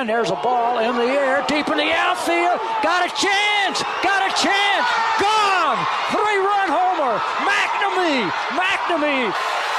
[0.00, 2.56] And there's a ball in the air, deep in the outfield.
[2.80, 3.84] Got a chance!
[4.00, 4.86] Got a chance!
[5.20, 5.76] Gone!
[6.08, 7.20] Three run homer!
[7.44, 8.24] McNamee!
[8.56, 9.28] McNamee!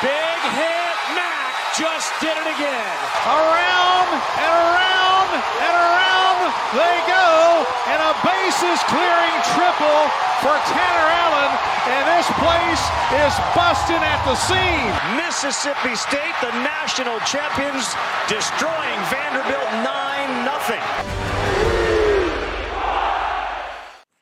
[0.05, 2.97] Big hit, Mac just did it again.
[3.33, 6.39] Around and around and around
[6.77, 10.05] they go, and a bases clearing triple
[10.45, 11.51] for Tanner Allen,
[11.97, 12.83] and this place
[13.25, 14.93] is busting at the seams.
[15.17, 17.89] Mississippi State, the national champions,
[18.29, 20.00] destroying Vanderbilt 9 nothing.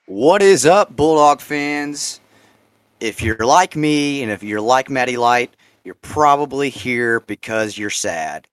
[0.06, 2.20] What is up, Bulldog fans?
[3.00, 7.90] If you're like me and if you're like Matty Light, you're probably here because you're
[7.90, 8.48] sad.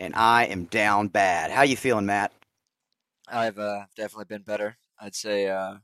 [0.00, 1.50] And I am down bad.
[1.50, 2.32] How you feeling, Matt?
[3.28, 4.76] I've uh, definitely been better.
[5.00, 5.74] I'd say uh,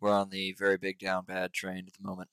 [0.00, 2.30] we're on the very big down bad train at the moment.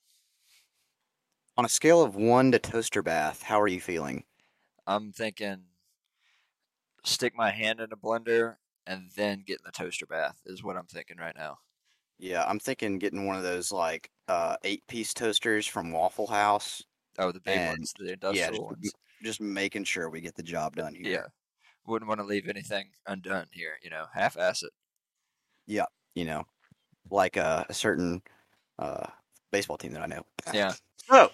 [1.56, 4.24] On a scale of one to toaster bath, how are you feeling?
[4.86, 5.64] I'm thinking
[7.04, 10.76] stick my hand in a blender and then get in the toaster bath is what
[10.76, 11.58] I'm thinking right now.
[12.18, 16.82] Yeah, I'm thinking getting one of those like uh, eight piece toasters from Waffle House.
[17.18, 18.92] Oh, the big And, ones, the yeah, industrial just, ones.
[19.22, 21.12] just making sure we get the job done here.
[21.12, 21.26] Yeah.
[21.86, 24.72] Wouldn't want to leave anything undone here, you know, half ass it.
[25.66, 26.44] Yeah, You know,
[27.10, 28.22] like a, a certain
[28.78, 29.06] uh,
[29.50, 30.24] baseball team that I know.
[30.52, 30.74] Yeah.
[31.08, 31.30] So,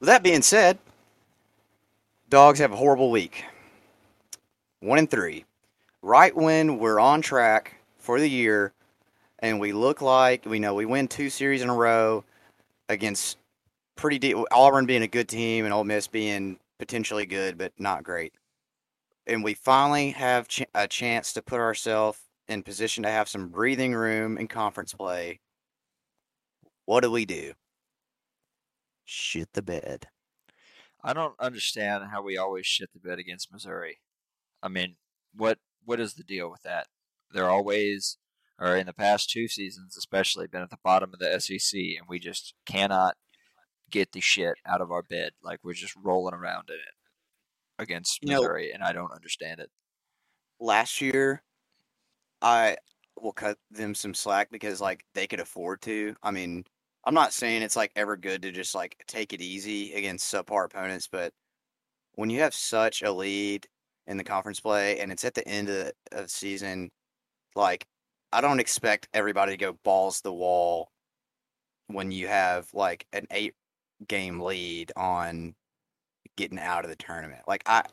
[0.00, 0.78] with that being said,
[2.28, 3.44] dogs have a horrible week.
[4.84, 5.46] One and three.
[6.02, 8.74] Right when we're on track for the year,
[9.38, 12.22] and we look like we know we win two series in a row
[12.90, 13.38] against
[13.96, 18.02] pretty deep Auburn being a good team and Ole Miss being potentially good but not
[18.02, 18.34] great.
[19.26, 23.48] And we finally have ch- a chance to put ourselves in position to have some
[23.48, 25.40] breathing room in conference play.
[26.84, 27.54] What do we do?
[29.06, 30.08] Shit the bed.
[31.02, 34.00] I don't understand how we always shit the bed against Missouri.
[34.64, 34.96] I mean,
[35.36, 36.86] what what is the deal with that?
[37.30, 38.16] They're always,
[38.58, 42.08] or in the past two seasons especially, been at the bottom of the SEC, and
[42.08, 43.14] we just cannot
[43.90, 45.32] get the shit out of our bed.
[45.42, 49.60] Like we're just rolling around in it against You know- Missouri, and I don't understand
[49.60, 49.70] it.
[50.60, 51.42] last year,
[52.40, 52.78] I
[53.20, 56.16] will cut them some slack because like they could afford to.
[56.22, 56.64] I mean,
[57.04, 60.64] I'm not saying it's like ever good to just like take it easy against subpar
[60.64, 61.32] opponents, but
[62.14, 63.66] when you have such a lead
[64.06, 66.90] in the conference play and it's at the end of the, of season,
[67.56, 67.86] like
[68.32, 70.90] I don't expect everybody to go balls the wall
[71.88, 73.54] when you have like an eight
[74.08, 75.54] game lead on
[76.36, 77.42] getting out of the tournament.
[77.46, 77.84] Like I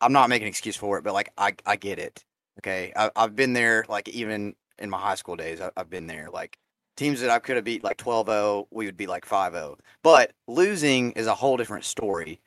[0.00, 2.24] I'm not making an excuse for it, but like I I get it.
[2.58, 3.84] Okay, I, I've been there.
[3.88, 6.28] Like even in my high school days, I, I've been there.
[6.32, 6.58] Like
[6.96, 9.78] teams that I could have beat like 12-0, we would be like 5-0.
[10.02, 12.40] But losing is a whole different story,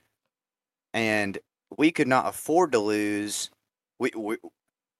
[0.94, 1.38] and
[1.78, 3.50] we could not afford to lose.
[4.00, 4.38] We, we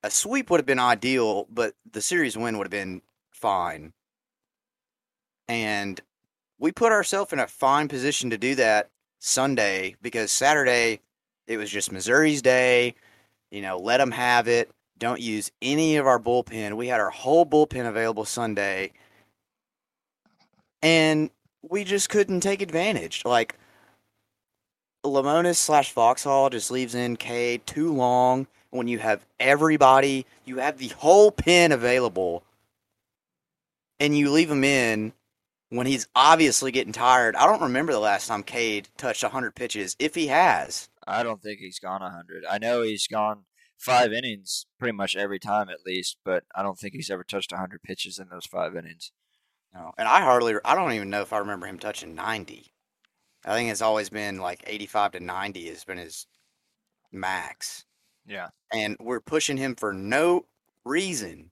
[0.04, 3.02] a sweep would have been ideal, but the series win would have been
[3.32, 3.94] fine.
[5.48, 6.00] And
[6.60, 8.90] we put ourselves in a fine position to do that
[9.20, 11.00] Sunday because Saturday
[11.48, 12.96] it was just Missouri's day.
[13.52, 14.72] You know, let them have it.
[14.98, 16.78] Don't use any of our bullpen.
[16.78, 18.94] We had our whole bullpen available Sunday,
[20.82, 21.30] and
[21.62, 23.24] we just couldn't take advantage.
[23.26, 23.58] Like
[25.04, 30.78] Lemonis slash Foxhall just leaves in Cade too long when you have everybody, you have
[30.78, 32.44] the whole pen available,
[34.00, 35.14] and you leave him in
[35.70, 37.36] when he's obviously getting tired.
[37.36, 40.90] I don't remember the last time Cade touched 100 pitches, if he has.
[41.06, 42.46] I don't think he's gone 100.
[42.50, 43.46] I know he's gone
[43.78, 47.52] five innings pretty much every time at least, but I don't think he's ever touched
[47.52, 49.12] 100 pitches in those five innings.
[49.74, 52.73] No, and I hardly, I don't even know if I remember him touching 90.
[53.46, 56.28] I think it's always been like 85 to 90 has been his
[57.12, 57.86] max.
[58.26, 58.50] Yeah.
[58.72, 60.46] And we're pushing him for no
[60.86, 61.52] reason.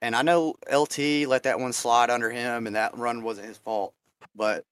[0.00, 3.58] And I know LT let that one slide under him and that run wasn't his
[3.58, 3.94] fault.
[4.34, 4.64] But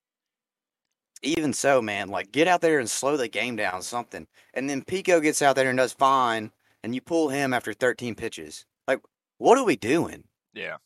[1.22, 4.26] even so, man, like get out there and slow the game down something.
[4.54, 6.50] And then Pico gets out there and does fine
[6.82, 8.66] and you pull him after 13 pitches.
[8.89, 9.00] Like,
[9.39, 10.24] what are we doing?
[10.53, 10.77] Yeah.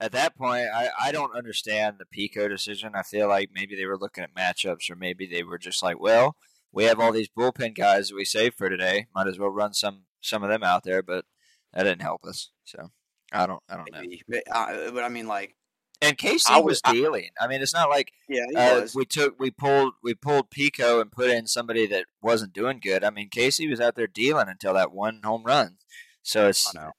[0.00, 2.92] At that point, I, I don't understand the Pico decision.
[2.94, 5.98] I feel like maybe they were looking at matchups, or maybe they were just like,
[5.98, 6.36] well,
[6.72, 9.06] we have all these bullpen guys that we saved for today.
[9.14, 11.24] Might as well run some some of them out there, but
[11.72, 12.50] that didn't help us.
[12.64, 12.90] So
[13.32, 14.02] I don't I don't know.
[14.28, 15.56] But, uh, but I mean, like,
[16.02, 17.30] And Casey I was was- dealing.
[17.40, 21.10] I mean, it's not like yeah, uh, we took we pulled we pulled Pico and
[21.10, 23.02] put in somebody that wasn't doing good.
[23.02, 25.78] I mean, Casey was out there dealing until that one home run.
[26.22, 26.90] So it's I know.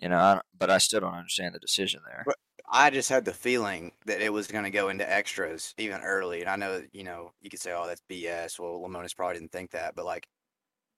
[0.00, 2.24] You know, I but I still don't understand the decision there.
[2.26, 2.36] But-
[2.72, 6.40] I just had the feeling that it was going to go into extras even early.
[6.40, 8.60] And I know, you know, you could say, oh, that's BS.
[8.60, 9.96] Well, Lemonis probably didn't think that.
[9.96, 10.28] But, like,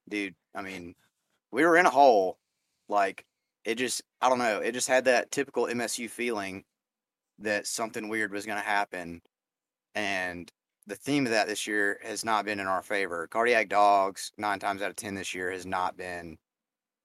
[0.07, 0.93] dude, I mean,
[1.51, 2.37] we were in a hole.
[2.89, 3.25] Like
[3.65, 4.59] it just, I don't know.
[4.59, 6.63] It just had that typical MSU feeling
[7.39, 9.21] that something weird was going to happen,
[9.95, 10.51] and
[10.87, 13.27] the theme of that this year has not been in our favor.
[13.27, 16.37] Cardiac Dogs, nine times out of ten this year, has not been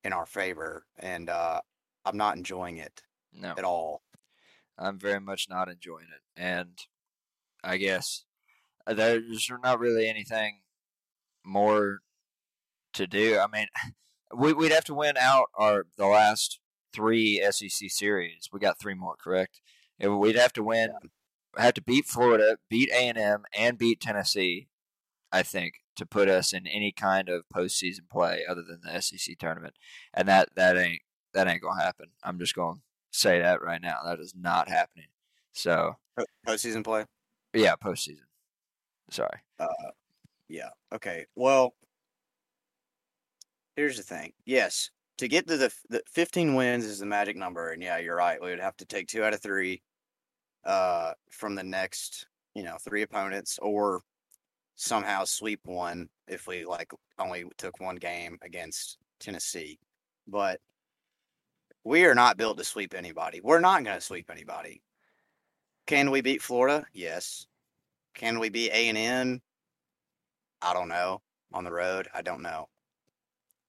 [0.05, 1.61] in our favor, and uh,
[2.09, 3.03] I'm not enjoying it
[3.33, 4.03] No, at all.
[4.79, 6.79] I'm very much not enjoying it, and
[7.65, 8.25] I guess
[8.87, 10.61] uh, there's not really anything
[11.45, 11.99] more
[12.95, 13.39] to do.
[13.39, 13.67] I mean,
[14.37, 16.61] we, we'd have to win out our the last
[16.93, 18.49] three SEC series.
[18.53, 19.61] We got three more, correct?
[19.99, 20.91] And we'd have to win,
[21.57, 24.69] have to beat Florida, beat A and M, and beat Tennessee.
[25.31, 29.37] I think to put us in any kind of postseason play other than the SEC
[29.39, 29.75] tournament,
[30.15, 31.03] and that that ain't
[31.35, 32.07] that ain't gonna happen.
[32.23, 32.81] I'm just gonna
[33.11, 33.99] say that right now.
[34.05, 35.07] That is not happening.
[35.53, 37.05] So Po- Postseason play.
[37.55, 38.27] yeah, postseason.
[39.11, 39.39] Sorry.
[39.59, 39.67] Uh,
[40.49, 40.71] yeah.
[40.95, 41.27] Okay.
[41.35, 41.75] Well,
[43.77, 44.33] here's the thing.
[44.45, 48.17] Yes, to get to the, the 15 wins is the magic number, and yeah, you're
[48.17, 48.41] right.
[48.41, 49.83] We would have to take two out of three
[50.65, 54.03] uh, from the next, you know, three opponents, or
[54.77, 59.79] somehow sweep one if we like only took one game against Tennessee.
[60.27, 60.61] But
[61.85, 63.41] we are not built to sweep anybody.
[63.43, 64.83] We're not going to sweep anybody.
[65.87, 66.85] Can we beat Florida?
[66.93, 67.47] Yes.
[68.15, 69.43] Can we beat A and M?
[70.61, 71.23] I don't know.
[71.53, 72.69] On the road, I don't know.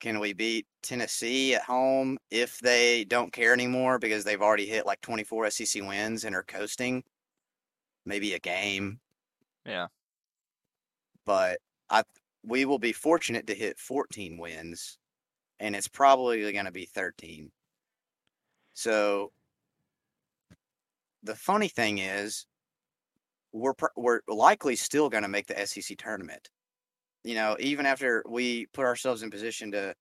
[0.01, 4.85] Can we beat Tennessee at home if they don't care anymore because they've already hit
[4.85, 7.03] like 24 SEC wins and are coasting?
[8.05, 8.99] Maybe a game,
[9.65, 9.87] Yeah.
[11.25, 11.59] but
[11.89, 12.03] I
[12.43, 14.97] we will be fortunate to hit 14 wins,
[15.59, 17.51] and it's probably going to be 13.
[18.79, 19.33] So
[21.23, 22.45] the funny thing is,
[23.51, 26.49] we're we're likely still going to make the SEC tournament.
[27.25, 29.93] You know, even after we put ourselves in position to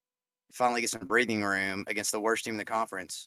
[0.52, 3.26] finally get some breathing room against the worst team in the conference,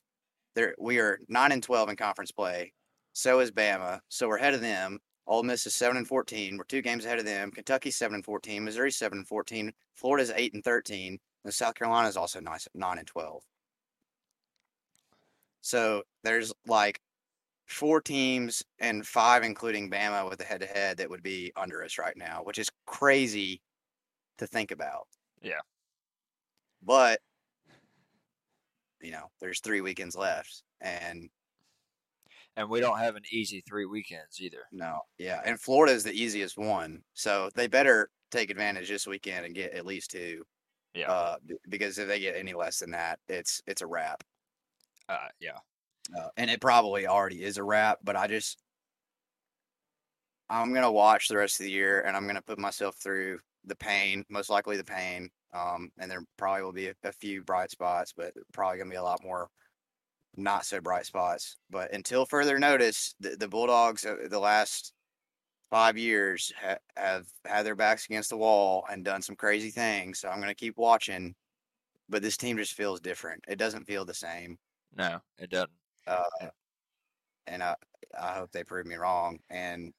[0.55, 2.71] there we are nine and 12 in conference play.
[3.11, 3.99] So is Bama.
[4.07, 4.99] So we're ahead of them.
[5.27, 6.57] Ole Miss is seven and 14.
[6.57, 7.51] We're two games ahead of them.
[7.51, 8.63] Kentucky's seven and 14.
[8.63, 9.73] Missouri's seven and 14.
[9.95, 11.19] Florida's eight and 13.
[11.43, 13.43] And South Carolina is also nine, and 12.
[15.61, 17.01] So there's like
[17.67, 21.83] four teams and five, including Bama, with a head to head that would be under
[21.83, 23.61] us right now, which is crazy
[24.37, 25.07] to think about.
[25.41, 25.61] Yeah.
[26.83, 27.21] But,
[29.01, 30.63] you know, there's three weekends left.
[30.79, 31.29] And
[32.55, 34.63] And we don't have an easy three weekends either.
[34.71, 35.41] no, yeah.
[35.45, 37.03] And Florida is the easiest one.
[37.13, 40.43] So they better take advantage this weekend and get at least two.
[40.93, 41.11] Yeah.
[41.11, 41.37] Uh,
[41.69, 44.23] because if they get any less than that, it's it's a wrap.
[45.11, 45.57] Uh, yeah.
[46.17, 48.57] Uh, and it probably already is a wrap, but I just
[50.49, 53.75] I'm gonna watch the rest of the year and I'm gonna put myself through the
[53.75, 55.29] pain, most likely the pain.
[55.53, 58.95] Um, and there probably will be a, a few bright spots, but probably gonna be
[58.95, 59.49] a lot more
[60.37, 61.57] not so bright spots.
[61.69, 64.93] But until further notice, the, the Bulldogs uh, the last
[65.69, 70.19] five years ha- have had their backs against the wall and done some crazy things.
[70.19, 71.35] So I'm gonna keep watching.
[72.09, 73.43] But this team just feels different.
[73.47, 74.57] It doesn't feel the same.
[74.95, 75.71] No, it doesn't.
[76.07, 76.47] Uh,
[77.47, 77.75] and I
[78.19, 79.39] I hope they prove me wrong.
[79.49, 79.93] And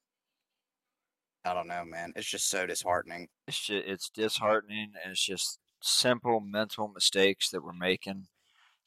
[1.45, 2.13] I don't know, man.
[2.15, 3.29] It's just so disheartening.
[3.49, 8.29] It's just, it's disheartening, and it's just simple mental mistakes that we're making.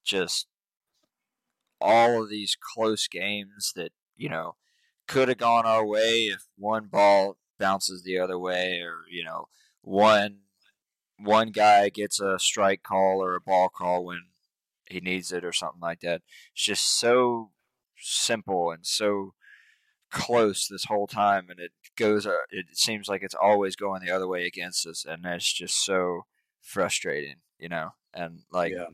[0.03, 0.47] Just
[1.81, 4.55] all of these close games that you know
[5.07, 9.47] could have gone our way if one ball bounces the other way, or you know
[9.81, 10.39] one
[11.19, 14.21] one guy gets a strike call or a ball call when
[14.89, 16.21] he needs it or something like that.
[16.53, 17.51] It's just so
[17.97, 19.33] simple and so
[20.11, 22.25] close this whole time, and it goes.
[22.25, 25.83] uh, It seems like it's always going the other way against us, and that's just
[25.83, 26.21] so
[26.61, 27.91] frustrating, you know.
[28.13, 28.87] And like, Yeah.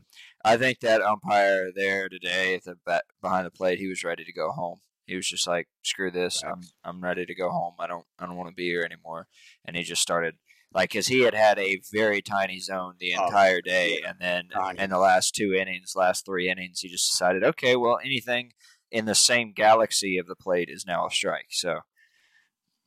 [0.44, 4.24] I think that umpire there today at the ba- behind the plate, he was ready
[4.24, 4.80] to go home.
[5.06, 6.42] He was just like, "Screw this!
[6.44, 7.74] I'm I'm ready to go home.
[7.78, 9.28] I don't I don't want to be here anymore."
[9.64, 10.36] And he just started
[10.74, 14.48] like because he had had a very tiny zone the Oh, entire day, and then
[14.78, 18.52] in the last two innings, last three innings, he just decided, okay, well, anything
[18.90, 21.46] in the same galaxy of the plate is now a strike.
[21.50, 21.80] So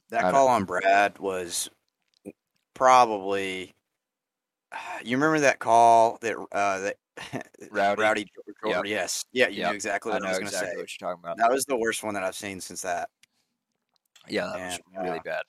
[0.09, 1.69] That call on Brad was
[2.73, 3.73] probably.
[5.03, 6.97] You remember that call that uh, that
[7.71, 8.01] Rowdy?
[8.01, 8.25] Rowdy
[8.63, 8.91] Jordan?
[8.91, 9.69] Yes, yeah, you Yep.
[9.69, 10.65] knew exactly what I, know was going to say.
[10.77, 11.37] what you're talking about.
[11.37, 13.09] That was the worst one that I've seen since that,
[14.27, 15.43] yeah, that was really uh, bad.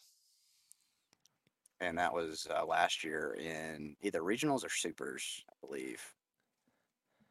[1.81, 6.15] And that was uh, last year in either regionals or supers, I believe.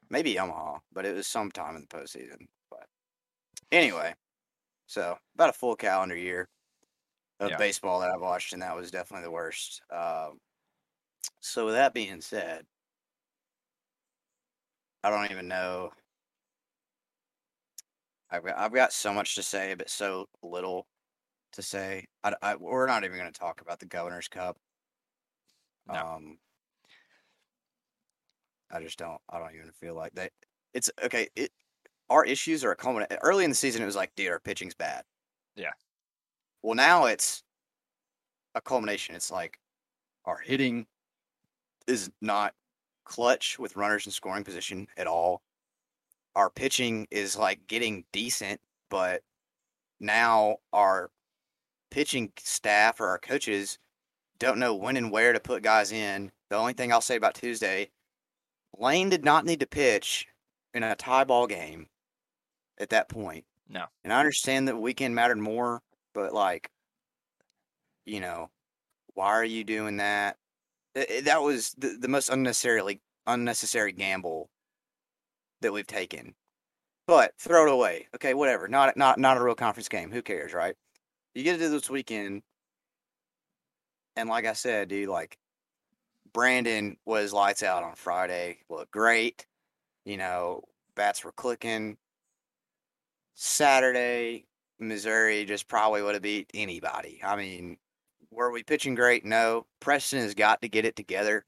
[0.09, 2.47] Maybe Omaha, but it was sometime in the postseason.
[2.69, 2.87] But
[3.71, 4.15] anyway,
[4.87, 6.49] so about a full calendar year
[7.39, 7.57] of Yeah.
[7.57, 9.81] baseball that I've watched, and that was definitely the worst.
[9.91, 10.39] Um,
[11.39, 12.65] so with that being said,
[15.03, 15.93] I don't even know.
[18.29, 20.87] I've got, I've got so much to say, but so little
[21.55, 22.05] to say.
[22.23, 24.57] I, I- we're not even going to talk about the Governor's Cup.
[25.87, 25.95] No.
[25.95, 26.37] Um,
[28.71, 29.21] I just don't.
[29.29, 30.31] I don't even feel like that.
[30.73, 31.27] It's okay.
[31.35, 31.51] It
[32.09, 33.17] our issues are a culmination.
[33.21, 35.03] Early in the season, it was like, dude, our pitching's bad.
[35.55, 35.71] Yeah.
[36.61, 37.43] Well, now it's
[38.55, 39.15] a culmination.
[39.15, 39.59] It's like
[40.25, 40.85] our hitting
[41.87, 42.53] is not
[43.05, 45.41] clutch with runners in scoring position at all.
[46.35, 48.59] Our pitching is like getting decent,
[48.89, 49.21] but
[49.99, 51.11] now our
[51.95, 53.79] pitching staff or our coaches
[54.37, 56.29] don't know when and where to put guys in.
[56.49, 57.89] The only thing I'll say about Tuesday,
[58.77, 60.27] Lane did not need to pitch
[60.73, 61.87] in a tie ball game
[62.77, 63.45] at that point.
[63.69, 63.85] No.
[64.03, 65.81] And I understand that weekend mattered more,
[66.13, 66.69] but like,
[68.05, 68.49] you know,
[69.13, 70.35] why are you doing that?
[70.97, 74.49] I- eh, That was the, the most unnecessarily unnecessary gamble
[75.61, 76.35] that we've taken.
[77.07, 78.09] But throw it away.
[78.15, 78.67] Okay, whatever.
[78.67, 80.11] Not not not a real conference game.
[80.11, 80.75] Who cares, right?
[81.35, 82.43] You get to do this weekend,
[84.15, 85.37] and like I said, dude, like
[86.33, 88.59] Brandon was lights out on Friday.
[88.69, 89.45] Looked great.
[90.05, 90.63] You know,
[90.95, 91.97] bats were clicking.
[93.33, 94.45] Saturday,
[94.79, 97.19] Missouri just probably would have beat anybody.
[97.21, 97.77] I mean,
[98.31, 99.25] were we pitching great?
[99.25, 99.65] No.
[99.81, 101.45] Preston has got to get it together.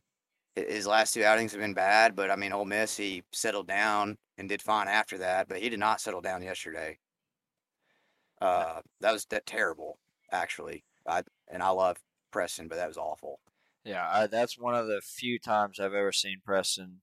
[0.55, 4.17] His last two outings have been bad, but I mean, Ole Miss, he settled down
[4.37, 6.97] and did fine after that, but he did not settle down yesterday.
[8.41, 9.99] Uh, that was that terrible,
[10.31, 10.85] actually.
[11.07, 11.97] I and I love
[12.31, 13.39] Preston, but that was awful.
[13.83, 17.01] Yeah, I, that's one of the few times I've ever seen Preston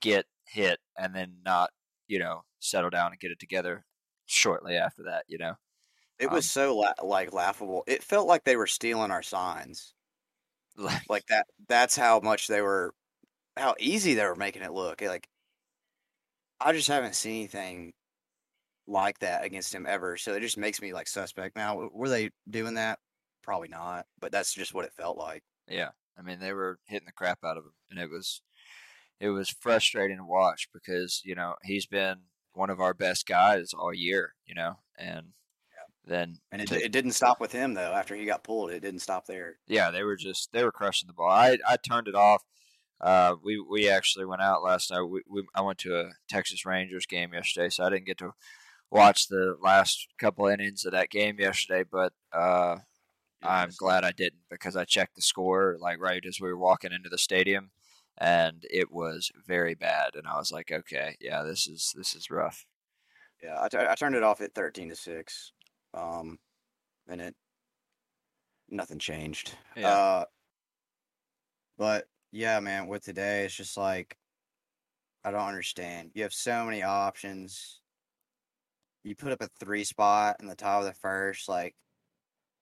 [0.00, 1.70] get hit and then not,
[2.08, 3.84] you know, settle down and get it together
[4.26, 5.24] shortly after that.
[5.28, 5.54] You know,
[6.18, 7.82] It was so la- like laughable.
[7.88, 9.94] It felt like they were stealing our signs.
[10.76, 11.46] like Like that.
[11.68, 12.94] That's how much they were,
[13.56, 15.00] how easy they were making it look.
[15.02, 15.28] Like
[16.60, 17.94] I just haven't seen anything
[18.88, 20.16] like that against him ever.
[20.16, 21.54] So it just makes me like suspect.
[21.56, 22.98] Now, were they doing that?
[23.42, 24.06] Probably not.
[24.20, 25.42] But that's just what it felt like.
[25.68, 28.42] Yeah, I mean they were hitting the crap out of him, and it was
[29.20, 32.16] it was frustrating to watch because you know he's been
[32.54, 35.28] one of our best guys all year, you know, and
[36.04, 37.92] then And it, to- it didn't stop with him though.
[37.92, 39.58] After he got pulled, it didn't stop there.
[39.68, 41.30] yeah, they were just they were crushing the ball.
[41.30, 42.42] I I turned it off.
[43.00, 45.02] Uh, we we actually went out last night.
[45.02, 48.32] We, we I went to a Texas Rangers game yesterday, so I didn't get to
[48.90, 51.84] watch the last couple innings of that game yesterday.
[51.90, 52.76] But uh,
[53.42, 56.92] I'm glad I didn't because I checked the score like right as we were walking
[56.92, 57.70] into the stadium,
[58.16, 60.10] and it was very bad.
[60.14, 62.66] And I was like, okay, yeah, this is this is rough.
[63.42, 65.52] Yeah, I, t- I turned it off at thirteen to six,
[65.94, 66.38] um,
[67.08, 67.34] and it
[68.68, 69.54] nothing changed.
[69.76, 69.88] Yeah.
[69.88, 70.24] Uh,
[71.78, 74.16] but yeah, man, with today, it's just like
[75.24, 76.10] I don't understand.
[76.14, 77.80] You have so many options.
[79.04, 81.74] You put up a three spot in the top of the first, like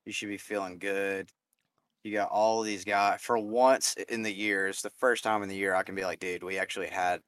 [0.05, 1.31] you should be feeling good.
[2.05, 4.69] You got all these guys for once in the year.
[4.69, 7.21] It's the first time in the year I can be like, dude, we actually had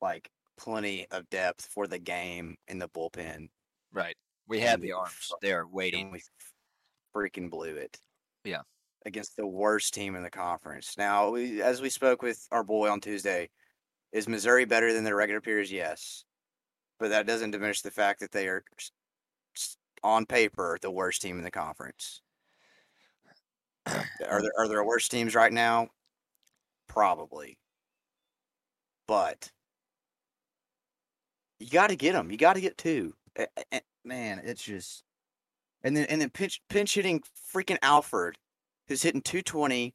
[0.00, 3.48] like plenty of depth for the game in the bullpen.
[3.92, 4.16] Right.
[4.48, 6.10] We had And the arms there waiting.
[6.10, 6.22] we
[7.14, 7.98] freaking blew it.
[8.44, 8.62] Yeah.
[9.06, 10.94] Against the worst team in the conference.
[10.96, 13.50] Now, we, as we spoke with our boy on Tuesday,
[14.12, 15.70] is Missouri better than their regular peers?
[15.70, 16.24] Yes.
[17.04, 18.64] But that doesn't diminish the fact that they are,
[20.02, 22.22] on paper, the worst team in the conference.
[23.86, 25.88] are there are there worse teams right now?
[26.88, 27.58] Probably.
[29.06, 29.50] But
[31.60, 32.30] you got to get them.
[32.30, 33.12] You got to get two.
[34.02, 35.04] Man, it's just
[35.82, 37.22] and then and then pinch pinch hitting
[37.54, 38.38] freaking Alford,
[38.88, 39.92] who's hitting 220,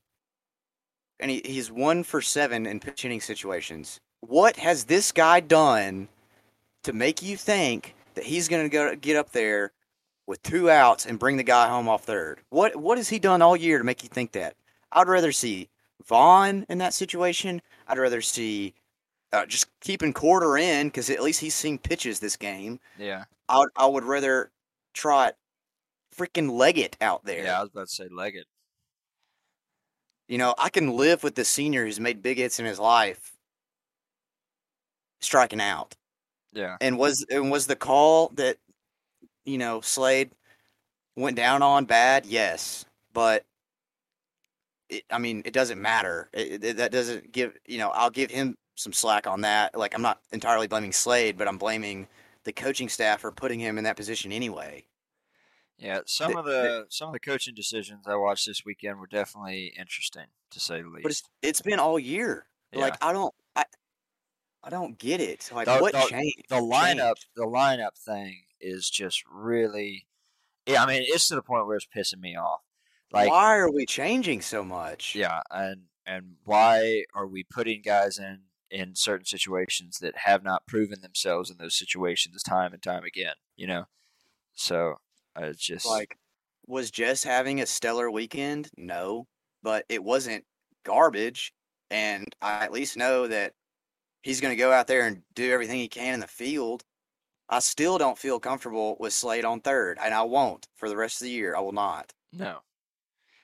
[1.19, 3.99] and he, he's one for seven in pinch hitting situations.
[4.19, 6.07] What has this guy done
[6.83, 9.71] to make you think that he's going to go get up there
[10.27, 12.41] with two outs and bring the guy home off third?
[12.49, 14.55] What what has he done all year to make you think that?
[14.91, 15.69] I'd rather see
[16.05, 17.61] Vaughn in that situation.
[17.87, 18.73] I'd rather see
[19.31, 22.79] uh, just keeping quarter in because at least he's seen pitches this game.
[22.97, 23.25] Yeah.
[23.47, 24.51] I would, I would rather
[24.93, 25.35] trot
[26.15, 27.43] freaking Leggett out there.
[27.43, 28.45] Yeah, I was about to say Leggett.
[30.27, 33.33] You know, I can live with the senior who's made big hits in his life
[35.21, 35.95] striking out.
[36.53, 36.77] Yeah.
[36.81, 38.57] And was and was the call that
[39.45, 40.31] you know Slate
[41.15, 42.25] went down on bad?
[42.25, 43.45] Yes, but
[44.89, 46.29] it, I mean it doesn't matter.
[46.33, 49.77] It, it- that doesn't give you know I'll give him some slack on that.
[49.77, 52.07] Like I'm not entirely blaming Slate, but I'm blaming
[52.45, 54.85] the coaching staff for putting him in that position anyway.
[55.77, 59.07] Yeah, some The- of the some of the coaching decisions I watched this weekend were
[59.07, 61.03] definitely interesting, to say the least.
[61.03, 62.45] But it's it's been all year.
[62.73, 63.33] Like I don't
[64.73, 65.49] I don't get it.
[65.53, 66.43] Like The- what the- changed?
[66.49, 67.27] the lineup changed?
[67.35, 70.05] the lineup thing is just really
[70.67, 72.61] yeah, I mean it's to the point where it's pissing me off.
[73.11, 75.15] Like Why are we changing so much?
[75.15, 80.67] yeah, and and why are we putting guys in in certain situations that have not
[80.67, 83.85] proven themselves in those situations time and time again, you know?
[84.53, 84.97] So
[85.35, 86.19] it's just Like,
[86.67, 88.69] was Jess having a stellar weekend?
[88.77, 89.25] No,
[89.63, 90.45] but it wasn't
[90.83, 91.51] garbage.
[91.89, 93.53] And I at least know that
[94.21, 96.83] he's going to go out there and do everything he can in the field.
[97.49, 101.21] I still don't feel comfortable with Slate on third, and I won't for the rest
[101.21, 101.55] of the year.
[101.55, 102.13] I will not.
[102.31, 102.59] no.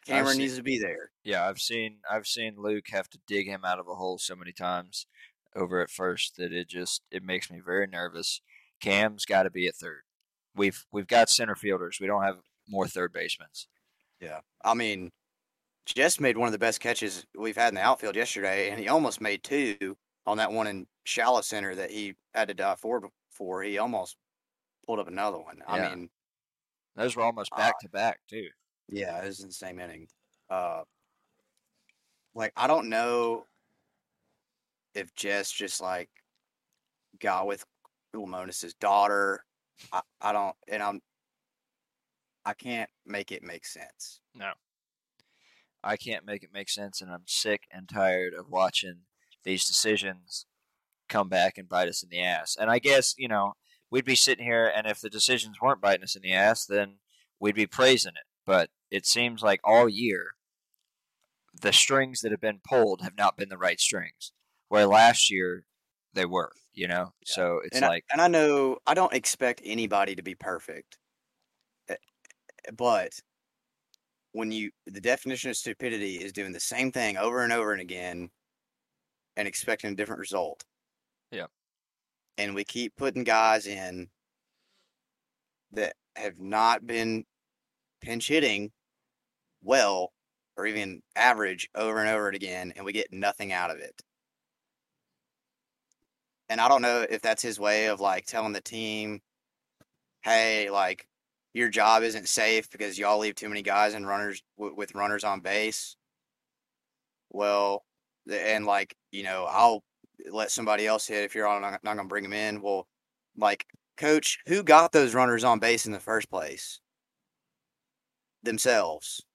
[0.06, 1.10] Cameron seen- needs to be there.
[1.24, 4.36] Yeah, I've seen I've seen Luke have to dig him out of a hole so
[4.36, 5.08] many times
[5.56, 8.40] over at first that it just it makes me very nervous.
[8.80, 10.02] Cam's got to be at third.
[10.56, 11.98] We've we've got center fielders.
[12.00, 12.38] We don't have
[12.70, 13.48] more third basemen.
[14.22, 14.42] Yeah.
[14.64, 15.12] I mean,
[15.88, 18.88] Jess made one of the best catches we've had in the outfield yesterday, and he
[18.88, 23.62] almost made two on that one in shallow center that he had to forward for.
[23.64, 24.18] He almost
[24.86, 25.58] pulled up another one.
[25.68, 25.74] Yeah.
[25.74, 26.10] I mean,
[26.96, 28.48] Those were almost back to back too.
[28.90, 30.08] yeah, it was in the same inning.
[30.50, 30.84] Uh,
[32.34, 33.46] like I don't know
[34.94, 36.10] if Jess just like
[37.20, 37.66] got with
[38.14, 39.44] Lemonis's daughter.
[39.92, 41.02] I, I don't, and I'm,
[42.46, 44.22] I can't make it make sense.
[44.34, 44.52] No.
[45.84, 49.02] I can't make it make sense, and I'm sick and tired of watching
[49.46, 50.46] these decisions
[51.08, 52.58] come back and bite us in the ass.
[52.60, 53.54] And I guess, you know,
[53.90, 56.96] we'd be sitting here, and if the decisions weren't biting us in the ass, then
[57.40, 58.28] we'd be praising it.
[58.46, 60.32] But it seems like all year,
[61.60, 64.34] the strings that have been pulled have not been the right strings,
[64.68, 65.66] where last year
[66.14, 67.14] they were, you know?
[67.24, 70.98] So it's and like, I, and I know I don't expect anybody to be perfect,
[71.90, 71.96] eh,
[72.76, 73.14] but
[74.34, 77.82] when you the definition of stupidity is doing the same thing over and over and
[77.82, 78.30] again
[79.38, 80.64] and expecting a different result.
[81.32, 81.48] Yeah.
[82.38, 84.10] And we keep putting guys in
[85.72, 87.26] that have not been
[88.02, 88.72] pinch hitting
[89.64, 90.12] well
[90.58, 94.02] or even average over and over again and we get nothing out of it.
[96.48, 99.22] And I don't know if that's his way of like telling the team,
[100.24, 101.08] hey, like
[101.54, 105.24] your job isn't safe because y'all leave too many guys and runners w- with runners
[105.24, 105.96] on base.
[107.32, 107.84] Well,
[108.32, 109.84] and like you know, I'll
[110.32, 112.62] let somebody else hit if you're all not, not going to bring them in.
[112.62, 112.88] Well,
[113.38, 113.66] like
[113.98, 116.80] coach, who got those runners on base in the first place?
[118.44, 119.26] Themselves.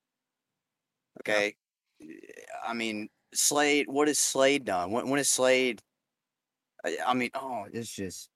[1.20, 1.54] Okay.
[2.66, 3.88] I mean, Slate.
[3.88, 4.90] What has Slate done?
[4.90, 5.82] When, when has Slate?
[6.84, 8.30] I, I mean, oh, it's just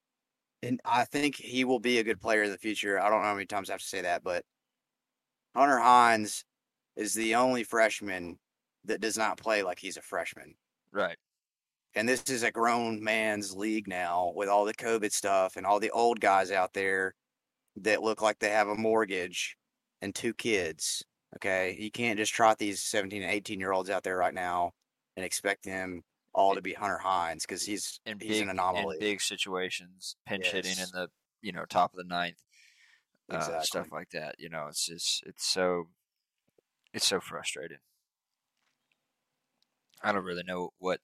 [0.65, 2.99] and I think he will be a good player in the future.
[2.99, 4.43] I don't know how many times I have to say that, but
[5.55, 6.43] Hunter Hines
[6.95, 8.39] is the only freshman
[8.87, 10.55] that does not play like he's a freshman.
[10.91, 11.17] right.
[11.97, 15.79] And this is a grown man's league now with all the COVID stuff and all
[15.79, 17.15] the old guys out there
[17.77, 19.55] that look like they have a mortgage
[20.01, 21.05] and two kids.
[21.37, 21.77] Okay.
[21.79, 24.73] You can't just trot these 17 and 18 year olds out there right now
[25.15, 26.03] and expect them
[26.35, 28.97] all to be Hunter Hines because he's in he's big an anomaly.
[28.97, 31.07] in big situations, pinch hitting in the
[31.41, 32.43] you know top of the ninth,
[33.31, 34.35] uh, stuff like that.
[34.37, 35.87] You know, it's just it's so
[36.93, 37.77] it's so frustrating.
[40.05, 40.99] I don't really know what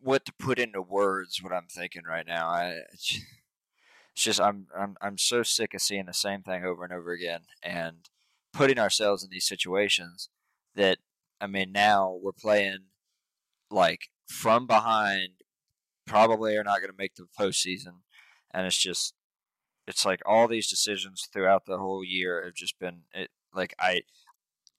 [0.00, 1.42] what to put into words.
[1.42, 3.20] What I'm thinking right now, I it's
[4.14, 7.40] just I'm I'm I'm so sick of seeing the same thing over and over again
[7.62, 8.08] and
[8.52, 10.28] putting ourselves in these situations
[10.74, 10.98] that
[11.40, 12.80] I mean now we're playing
[13.70, 15.30] like from behind
[16.06, 18.00] probably are not going to make the postseason,
[18.52, 19.14] and it's just
[19.86, 24.02] it's like all these decisions throughout the whole year have just been it, like I,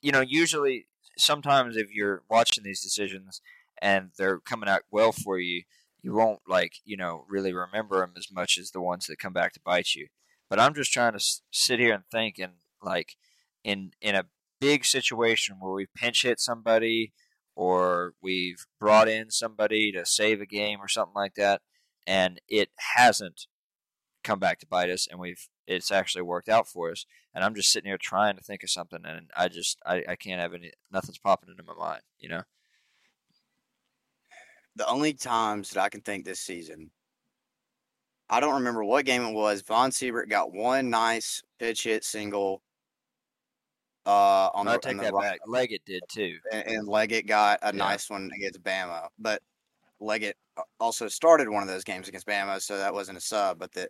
[0.04, 0.86] you know, usually
[1.20, 3.42] sometimes if you're watching these decisions
[3.82, 5.64] and they're coming out well for you,
[6.02, 9.34] you won't like you know really remember them as much as the ones that come
[9.34, 10.08] back to bite you.
[10.50, 13.16] But I'm just trying to s- sit here and think and like
[13.64, 14.26] in in a
[14.62, 17.14] big situation where we've pinch hit somebody
[17.56, 21.62] or we've brought in somebody to save a game or something like that,
[22.08, 23.48] and it hasn't
[24.24, 27.06] come back to bite us, and we've it's actually worked out for us.
[27.40, 30.16] And I'm just sitting here trying to think of something, and I just I, I
[30.18, 32.42] can't have any nothing's popping into my mind, you know.
[34.76, 36.92] the only times that I can think this season,
[38.30, 39.62] I don't remember what game it was.
[39.62, 42.62] Von Siebert got one nice pitch hit single.
[44.06, 45.40] Uh, on I the, take on the that right- back.
[45.48, 46.40] Leggett did too.
[46.52, 47.78] and, and Leggett got a Yeah.
[47.78, 49.42] nice one against Bama, but
[50.02, 50.36] Leggett
[50.82, 53.60] also started one of those games against Bama, so that wasn't a sub.
[53.60, 53.88] But the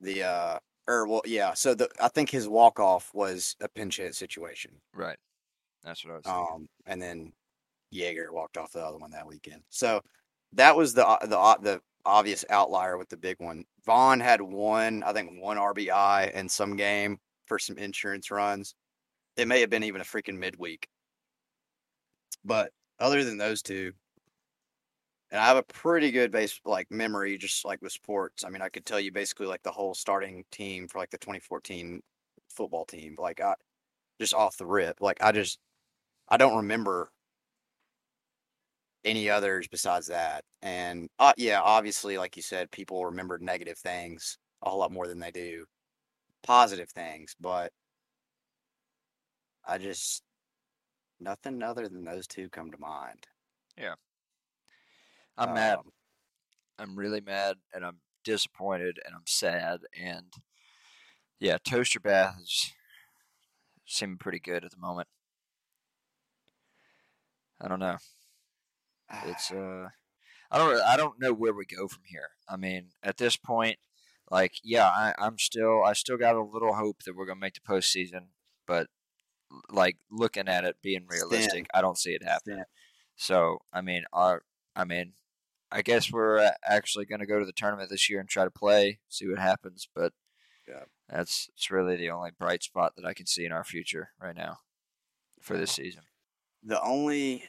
[0.00, 0.58] the uh,
[0.88, 1.54] or well, yeah.
[1.54, 4.72] So the I think his walk off was a pinch hit situation.
[4.94, 5.18] Right.
[5.84, 6.24] That's what I was.
[6.24, 6.46] Thinking.
[6.54, 7.32] Um, and then
[7.94, 9.62] Yeager walked off the other one that weekend.
[9.68, 10.00] So
[10.54, 13.64] that was the the the obvious outlier with the big one.
[13.84, 18.74] Vaughn had one, I think, one RBI in some game for some insurance runs.
[19.36, 20.88] It may have been even a freaking midweek.
[22.44, 23.92] But other than those two,
[25.30, 28.44] and I have a pretty good base like memory, just like with sports.
[28.44, 31.18] I mean, I could tell you basically like the whole starting team for like the
[31.18, 32.00] 2014
[32.48, 33.14] football team.
[33.18, 33.54] Like I
[34.20, 35.00] just off the rip.
[35.00, 35.58] Like I just
[36.28, 37.10] I don't remember
[39.04, 40.44] any others besides that.
[40.62, 45.06] And uh, yeah, obviously, like you said, people remember negative things a whole lot more
[45.06, 45.64] than they do
[46.42, 47.36] positive things.
[47.40, 47.72] But
[49.66, 50.22] I just
[51.20, 53.26] nothing other than those two come to mind.
[55.38, 55.78] I'm mad.
[55.78, 55.92] Um,
[56.78, 60.32] I'm really mad, and I'm disappointed, and I'm sad, and
[61.40, 62.72] yeah, toaster bath is
[63.86, 65.08] seeming pretty good at the moment.
[67.60, 67.96] I don't know.
[69.26, 69.88] It's uh,
[70.50, 72.30] I don't I don't know where we go from here.
[72.48, 73.78] I mean, at this point,
[74.30, 77.54] like yeah, I, I'm still I still got a little hope that we're gonna make
[77.54, 78.26] the postseason,
[78.66, 78.88] but
[79.70, 82.64] like looking at it being realistic, I don't see it happening.
[83.16, 84.42] So I mean, our
[84.76, 85.12] I mean,
[85.70, 88.44] I guess we're uh, actually going to go to the tournament this year and try
[88.44, 89.88] to play, see what happens.
[89.94, 90.12] But
[90.66, 90.84] Yeah.
[91.08, 94.36] that's it's really the only bright spot that I can see in our future right
[94.36, 94.58] now
[95.42, 96.02] for this season.
[96.62, 97.44] the only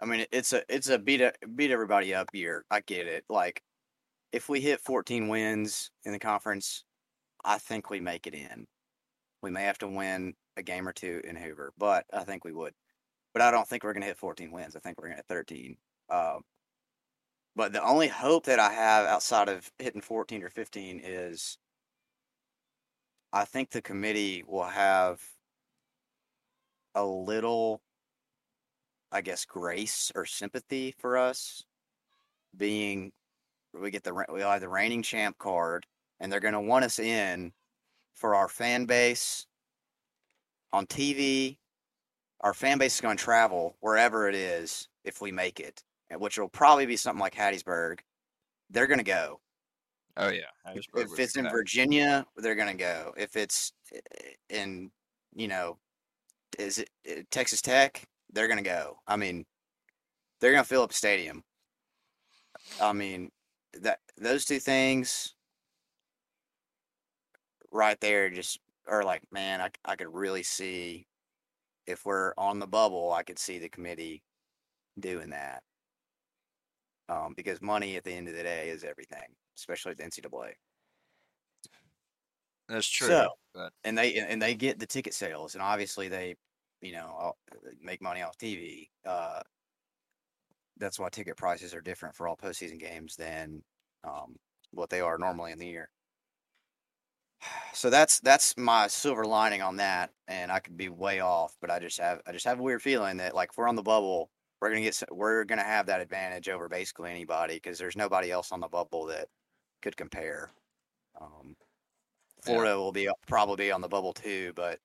[0.00, 2.64] I mean it's a it's a beat a, beat everybody up year.
[2.70, 3.24] I get it.
[3.28, 3.62] Like
[4.32, 6.84] if we hit 14 wins in the conference,
[7.44, 8.66] I think we make it in.
[9.42, 12.52] We may have to win a game or two in Hoover, but I think we
[12.52, 12.74] would.
[13.32, 14.76] But I don't think we're going to hit 14 wins.
[14.76, 15.76] I think we're going to hit 13.
[16.10, 16.42] Um,
[17.56, 21.58] but the only hope that I have outside of hitting 14 or 15 is
[23.32, 25.20] I think the committee will have
[26.94, 27.80] a little,
[29.12, 31.64] I guess, grace or sympathy for us
[32.56, 33.12] being
[33.72, 35.86] we get the we have the reigning champ card,
[36.18, 37.52] and they're going to want us in
[38.14, 39.46] for our fan base
[40.72, 41.56] on TV.
[42.40, 45.84] Our fan base is going to travel wherever it is if we make it,
[46.16, 48.00] which will probably be something like Hattiesburg.
[48.70, 49.40] They're going to go.
[50.16, 50.42] Oh yeah,
[50.74, 53.14] If, if it's in Virginia, they're going to go.
[53.16, 53.72] If it's
[54.48, 54.90] in,
[55.34, 55.78] you know,
[56.58, 58.02] is it uh, Texas Tech?
[58.32, 58.98] They're going to go.
[59.06, 59.44] I mean,
[60.40, 61.42] they're going to fill up a stadium.
[62.80, 63.30] I mean,
[63.80, 65.34] that those two things
[67.72, 71.06] right there just are like, man, I, I could really see
[71.86, 74.22] if we're on the bubble, I could see the committee
[74.98, 75.62] doing that.
[77.10, 80.54] Um, because money at the end of the day is everything, especially at the NCAA.
[82.68, 83.08] that's true.
[83.08, 86.36] So- but and they and they get the ticket sales, and obviously they,
[86.80, 87.32] you know,
[87.82, 88.88] make money off TV.
[89.04, 89.40] Uh,
[90.76, 93.62] that's why ticket prices are different for all postseason games than
[94.04, 94.36] um,
[94.70, 95.90] what they are normally in the year.
[97.72, 101.70] So that's that's my silver lining on that, and I could be way off, but
[101.70, 103.82] I just have I just have a weird feeling that like if we're on the
[103.82, 108.30] bubble, we're gonna get we're gonna have that advantage over basically anybody because there's nobody
[108.30, 109.28] else on the bubble that
[109.82, 110.50] could compare.
[111.20, 111.56] Um,
[112.38, 112.44] Yeah.
[112.54, 114.80] Florida will be probably on the bubble too, but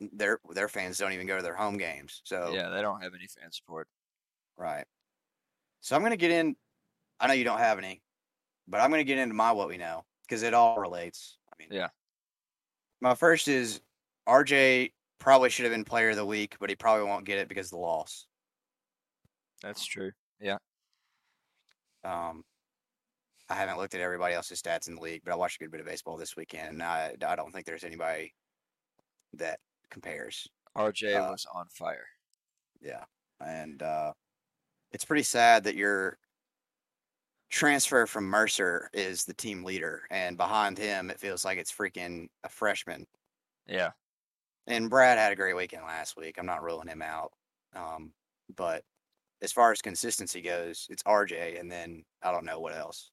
[0.00, 2.20] their their fans don't even go to their home games.
[2.24, 3.88] So yeah, they don't have any fan support.
[4.56, 4.86] right.
[5.80, 6.56] So I'm gonna get in.
[7.20, 8.02] I know you don't have any,
[8.66, 11.38] but I'm gonna get into my what we know because it all relates.
[11.52, 11.88] I mean, Yeah.
[13.00, 13.80] My first is
[14.26, 17.48] RJ probably should have been player of the week, but he probably won't get it
[17.48, 18.26] because of the loss.
[19.62, 20.12] That's true.
[20.40, 20.58] Yeah,
[22.04, 22.44] Um,
[23.48, 25.70] I haven't looked at everybody else's stats in the league, but I watched a good
[25.70, 28.34] bit of baseball this weekend, and I, I don't think there's anybody
[29.34, 30.48] that compares.
[30.76, 32.06] RJ Uh, was on fire.
[32.80, 33.04] Yeah,
[33.40, 34.12] and uh,
[34.92, 36.18] it's pretty sad that your
[37.48, 42.28] transfer from Mercer is the team leader, and behind him, it feels like it's freaking
[42.44, 43.06] a freshman.
[43.66, 43.92] Yeah,
[44.66, 46.38] And Brad had a great weekend last week.
[46.38, 47.32] I'm not ruling him out,
[47.74, 48.14] um,
[48.54, 48.84] but
[49.42, 53.10] as far as consistency goes, it's RJ, and then I don't know what else.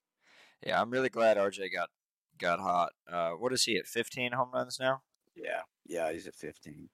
[0.66, 0.80] yeah.
[0.80, 1.90] I'm really glad RJ got
[2.38, 2.92] got hot.
[3.08, 3.86] Uh, what is he at?
[3.86, 5.02] 15 home runs now.
[5.36, 6.88] Yeah, yeah, he's at 15.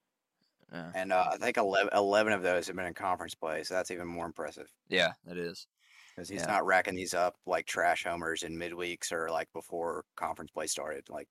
[0.73, 3.75] Yeah, And uh, I think 11, 11 of those have been in conference play, so
[3.75, 5.67] that's even more impressive yeah, it is.
[6.15, 6.47] because he's Yeah.
[6.47, 11.09] not racking these up like trash homers in midweeks or like before conference play started.
[11.11, 11.29] Like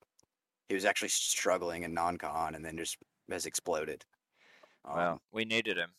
[0.69, 2.97] he was actually struggling in non-con and then just
[3.31, 4.05] has exploded.
[4.85, 5.91] Um, Well, we needed him,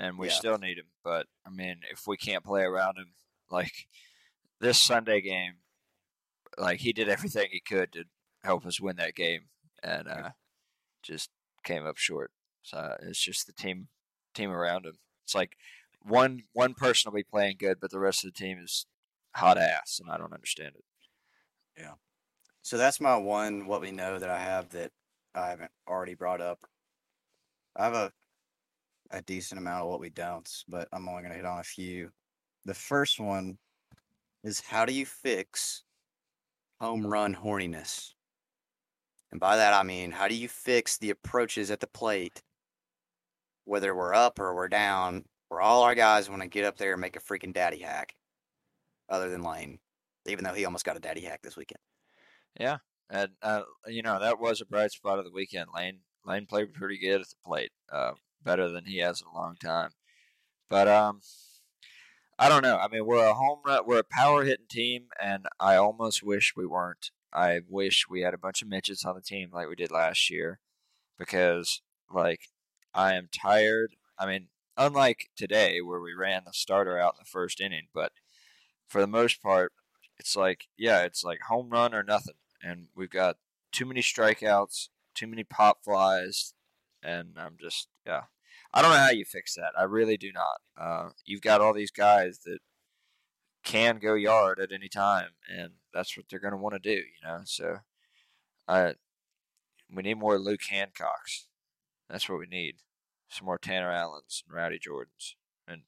[0.00, 0.32] and we yeah.
[0.32, 0.86] still need him.
[1.04, 3.12] But I mean, if we can't play around him,
[3.50, 3.86] like
[4.60, 5.54] this Sunday game,
[6.58, 8.04] like he did everything he could to
[8.42, 9.42] help us win that game,
[9.82, 10.30] and uh,
[11.02, 11.30] just
[11.62, 12.32] came up short.
[12.62, 13.88] So it's just the team
[14.34, 14.98] team around him.
[15.24, 15.56] It's like
[16.02, 18.86] one one person will be playing good, but the rest of the team is
[19.36, 20.84] hot ass, and I don't understand it.
[21.78, 21.94] Yeah.
[22.62, 23.66] So that's my one.
[23.66, 24.92] What we know that I have that
[25.34, 26.60] I haven't already brought up.
[27.76, 28.12] I have a
[29.10, 31.64] a decent amount of what we don't, but I'm only going to hit on a
[31.64, 32.10] few.
[32.64, 33.58] The first one
[34.44, 35.84] is how do you fix
[36.80, 38.12] home run horniness?
[39.32, 42.42] And by that I mean how do you fix the approaches at the plate,
[43.64, 46.92] whether we're up or we're down, where all our guys want to get up there
[46.92, 48.14] and make a freaking daddy hack,
[49.08, 49.78] other than Lane,
[50.26, 51.80] even though he almost got a daddy hack this weekend.
[52.58, 52.78] Yeah,
[53.10, 55.66] and uh, you know that was a bright spot of the weekend.
[55.74, 58.12] Lane Lane played pretty good at the plate, uh,
[58.42, 59.90] better than he has in a long time.
[60.68, 61.20] But um,
[62.38, 62.78] I don't know.
[62.78, 66.54] I mean, we're a home run, we're a power hitting team, and I almost wish
[66.56, 67.10] we weren't.
[67.32, 70.30] I wish we had a bunch of midgets on the team like we did last
[70.30, 70.60] year,
[71.18, 72.48] because like
[72.94, 73.94] I am tired.
[74.18, 78.12] I mean, unlike today where we ran the starter out in the first inning, but
[78.88, 79.72] for the most part,
[80.18, 83.36] it's like yeah, it's like home run or nothing, and we've got
[83.72, 86.54] too many strikeouts, too many pop flies,
[87.02, 88.22] and I'm just yeah.
[88.72, 89.72] I don't know how you fix that.
[89.78, 90.60] I really do not.
[90.80, 92.58] Uh, you've got all these guys that
[93.64, 97.00] can go yard at any time, and that's what they're going to want to do.
[97.00, 97.78] You know, so
[98.68, 98.94] I
[99.92, 101.46] we need more Luke Hancocks.
[102.08, 102.76] That's what we need.
[103.28, 105.34] Some more Tanner Allens and Rowdy Jordans,
[105.68, 105.82] and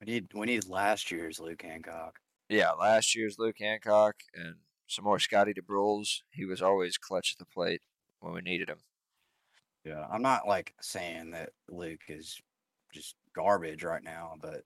[0.00, 2.20] We need we need last year's Luke Hancock.
[2.48, 6.20] yeah, last year's Luke Hancock and some more Scotty Dubrules.
[6.30, 7.82] He was always clutch at the plate
[8.20, 8.78] when we needed him.
[9.84, 12.40] Yeah, I'm not like saying that Luke is
[12.92, 14.62] just garbage right now, but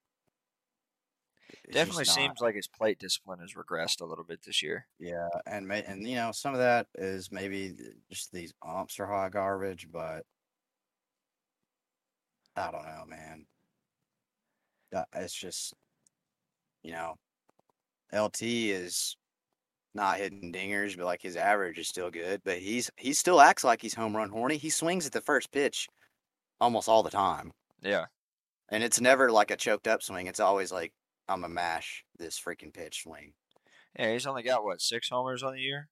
[1.71, 4.87] Definitely seems like his plate discipline has regressed a little bit this year.
[4.99, 7.75] Yeah, and may, and you know some of that is maybe
[8.11, 10.25] just these umps are hot garbage, but
[12.57, 13.47] I don't know, man.
[14.95, 15.75] Uh, It's just
[16.83, 17.17] you know,
[18.13, 19.17] LT is
[19.99, 22.41] not hitting dingers, but like his average is still good.
[22.45, 24.57] But he's he still acts like he's home run horny.
[24.57, 25.89] He swings at the first pitch
[26.61, 28.07] almost all the time, Yeah,
[28.71, 30.27] and it's never like a choked up swing.
[30.27, 30.93] It's always like
[31.29, 33.35] I'm a mash this freaking pitch swing.
[33.99, 34.13] yeah.
[34.13, 35.89] He's only got what six homers on the year.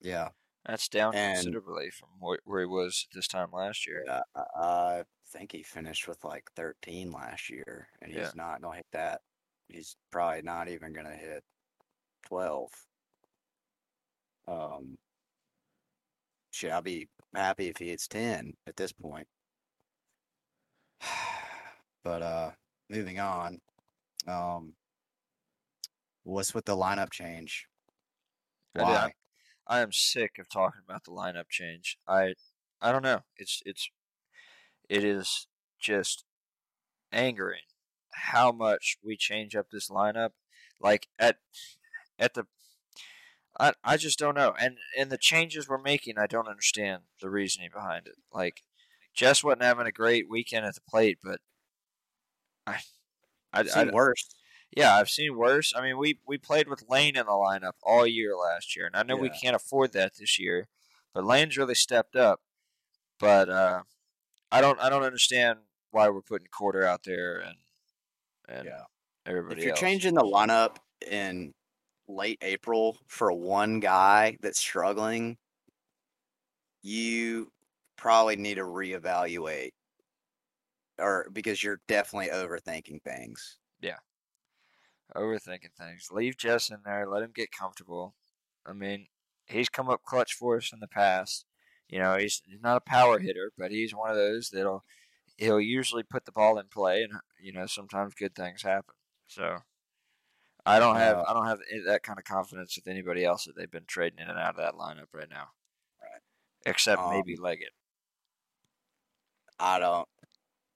[0.00, 0.28] Yeah.
[0.66, 4.04] That's down And- considerably from wh- where he was this time last year.
[4.06, 8.76] Yeah, I, I think he finished with like 13 last year, and he's not gonna
[8.76, 9.20] hit that.
[9.68, 11.42] He's probably not even gonna hit
[12.26, 12.70] 12.
[14.48, 14.96] Um,
[16.50, 19.28] shit, I'll be happy if he hits 10 at this point.
[22.04, 22.50] But uh,
[22.88, 23.58] moving on.
[24.26, 24.72] Um,
[26.22, 27.66] what's with the lineup change?
[28.76, 29.12] I I- Why?
[29.66, 31.98] I am sick of talking about the lineup change.
[32.06, 32.34] I
[32.80, 33.20] I don't know.
[33.36, 33.90] It's it's
[34.88, 35.46] it is
[35.78, 36.24] just
[37.12, 37.64] angering
[38.14, 40.30] how much we change up this lineup.
[40.80, 41.36] Like at
[42.18, 42.46] at the
[43.58, 44.54] I I just don't know.
[44.60, 48.16] And and the changes we're making, I don't understand the reasoning behind it.
[48.32, 48.62] Like
[49.14, 51.40] Jess wasn't having a great weekend at the plate, but
[52.66, 52.78] I
[53.52, 54.34] I, I've I, seen worse.
[54.76, 55.72] yeah, I've seen worse.
[55.74, 58.96] I mean, we we played with Lane in the lineup all year last year, and
[58.96, 60.68] I know we can't afford that this year.
[61.14, 62.40] But Lane's really stepped up.
[63.18, 63.82] But uh,
[64.52, 67.56] I don't I don't understand why we're putting Quarter out there and
[68.48, 68.84] and Yeah.
[69.26, 69.80] everybody If you're else.
[69.80, 71.54] changing the lineup in
[72.08, 75.36] late April for one guy that's struggling,
[76.82, 77.52] you
[77.96, 79.72] probably need to reevaluate,
[80.98, 83.58] or because you're definitely overthinking things.
[83.80, 83.98] Yeah.
[85.16, 86.08] Overthinking things.
[86.10, 87.06] Leave Jess in there.
[87.08, 88.14] Let him get comfortable.
[88.66, 89.06] I mean,
[89.46, 91.44] he's come up clutch for us in the past.
[91.88, 94.84] You know, he's, he's not a power hitter, but he's one of those that'll
[95.38, 98.94] he'll usually put the ball in play, and you know sometimes good things happen.
[99.28, 99.58] So
[100.68, 103.56] I don't have Uh, I don't have that kind of confidence with anybody else that
[103.56, 105.48] they've been trading in and out of that lineup right now,
[106.02, 106.20] Right.
[106.66, 107.72] except Um, maybe Leggett.
[109.58, 110.08] I don't.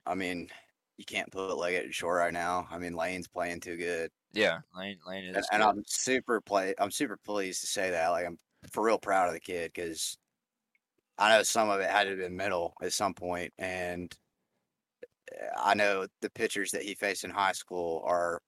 [0.06, 0.48] I mean,
[0.96, 2.66] you can't put Leggett in short right now.
[2.70, 5.36] I mean, Lane's playing too good, Yeah, Lane Lane is.
[5.52, 5.62] and, and.
[5.62, 6.74] I'm super play.
[6.78, 8.08] I'm super pleased to say that.
[8.08, 8.38] Like, I'm
[8.72, 10.16] for real proud of the kid because
[11.18, 14.12] I know some of it had to have been mental at some point, and
[15.32, 18.40] uh, I know the pitchers that he faced in high school are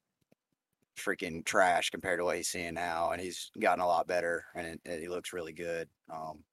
[0.97, 4.67] freaking trash compared to what he's seeing now, and he's gotten a lot better, and,
[4.67, 5.89] it, and he looks really good.
[6.11, 6.45] Um,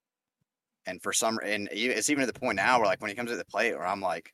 [0.86, 3.30] and for some, and it's even to the point now where, like, when he comes
[3.32, 4.32] at the plate, where I'm like,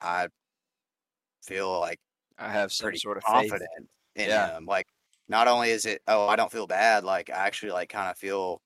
[0.00, 0.28] I
[1.42, 2.00] feel like
[2.38, 3.56] I have some sort of faith.
[3.56, 4.50] confident in Yeah.
[4.54, 4.66] him.
[4.66, 4.88] Like,
[5.28, 7.04] not only is it, oh, I don't feel bad.
[7.04, 8.62] Like, I actually like kind of feel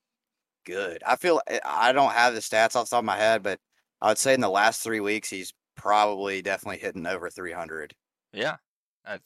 [0.65, 1.03] good.
[1.05, 3.59] I feel I- I don't have the stats off the top of my head, but
[4.01, 7.95] I would say in the last three weeks he's probably definitely hitting over 300.
[8.33, 8.57] Yeah,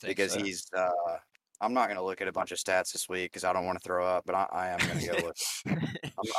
[0.02, 0.44] because so.
[0.44, 0.68] he's.
[0.76, 0.90] Uh,
[1.62, 3.66] I'm not going to look at a bunch of stats this week because I don't
[3.66, 5.36] want to throw up, but I, I am going to go look.
[5.68, 5.80] I'm,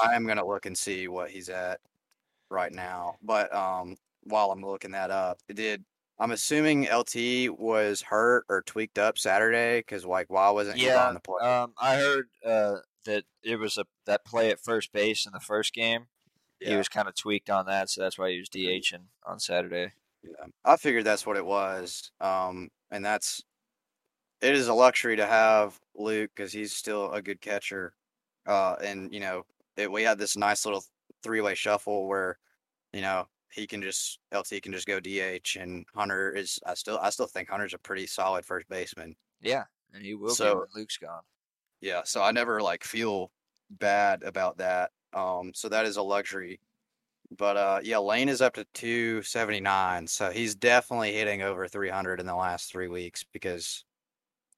[0.10, 1.78] I am going to look and see what he's at
[2.48, 3.16] right now.
[3.22, 5.84] But um, while I'm looking that up, it did.
[6.18, 11.14] I'm assuming LT was hurt or tweaked up Saturday because like why wasn't he on
[11.14, 11.40] the play?
[11.46, 12.76] Um, I heard uh,
[13.06, 16.06] that it was a that play at first base in the first game.
[16.60, 19.92] He was kind of tweaked on that, so that's why he was DHing on Saturday.
[20.22, 22.12] Yeah, I figured that's what it was.
[22.20, 23.42] Um, and that's
[24.40, 27.94] it is a luxury to have Luke because he's still a good catcher.
[28.46, 29.42] Uh, and you know,
[29.76, 30.82] it, we had this nice little
[31.22, 32.38] three-way shuffle where,
[32.92, 36.58] you know, he can just LT can just go DH, and Hunter is.
[36.66, 39.16] I still I still think Hunter's a pretty solid first baseman.
[39.40, 41.22] Yeah, and he will be So- when Luke's gone.
[41.80, 43.32] Yeah, so I never like feel
[43.70, 44.90] bad about that.
[45.14, 46.60] Um, so that is a luxury.
[47.36, 52.26] But uh, yeah, Lane is up to 279, so he's definitely hitting over 300 in
[52.26, 53.84] the last three weeks because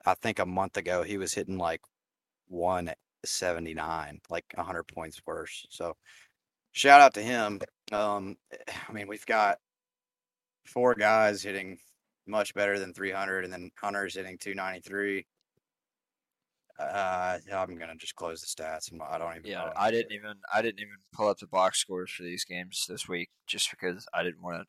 [0.07, 1.83] I think a month ago he was hitting like
[2.49, 5.67] 179, like 100 points worse.
[5.71, 5.97] So
[6.73, 7.61] shout out to him.
[7.93, 8.37] Um,
[8.89, 9.59] I mean, we've got
[10.65, 11.79] four guys hitting
[12.27, 15.27] much better than 300, and then Hunter's hitting 293.
[16.79, 19.51] Uh, I'm gonna just close the stats, and I don't even.
[19.51, 22.45] Yeah, don't I didn't even I didn't even pull up the box scores for these
[22.45, 24.67] games this week just because I didn't want to.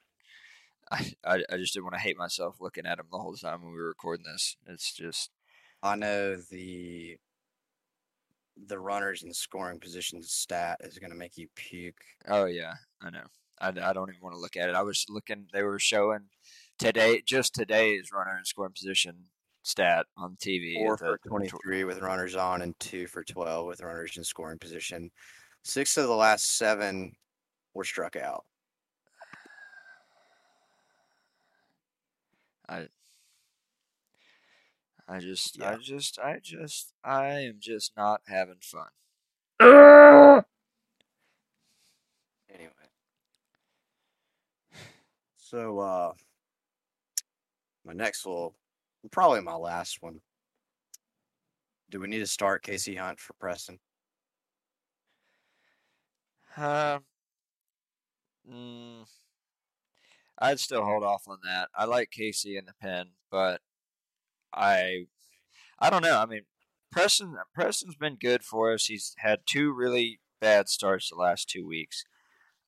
[1.26, 3.62] I, I I just didn't want to hate myself looking at them the whole time
[3.62, 4.58] when we were recording this.
[4.68, 5.32] It's just
[5.82, 7.18] I know the
[8.68, 12.04] the runners in scoring positions stat is gonna make you puke.
[12.28, 13.26] oh yeah, I know.
[13.62, 14.76] I, I don't even want to look at it.
[14.76, 15.48] I was looking.
[15.54, 16.26] They were showing
[16.78, 19.28] today just today's runner in scoring position
[19.64, 20.76] stat on TV.
[20.76, 25.10] Four for 23 with runners on, and two for 12 with runners in scoring position.
[25.64, 27.16] Six of the last seven
[27.74, 28.46] were struck out.
[32.70, 32.88] I
[35.08, 35.72] I just Yeah.
[35.72, 38.88] I just I just I am just not having fun.
[42.50, 42.72] Anyway,
[45.38, 46.14] so uh,
[47.86, 48.56] my next will
[49.12, 50.22] probably my last one.
[51.90, 53.80] Do we need to start Casey Hunt for Preston?
[56.56, 57.00] Uh,
[58.50, 59.06] mm,
[60.40, 61.70] I'd still hold off on that.
[61.76, 63.62] I like Casey in the pen, but
[64.54, 65.06] I
[65.80, 66.20] I don't know.
[66.20, 66.44] I mean,
[66.92, 68.86] Preston Preston's been good for us.
[68.86, 72.06] He's had two really bad starts the last two weeks.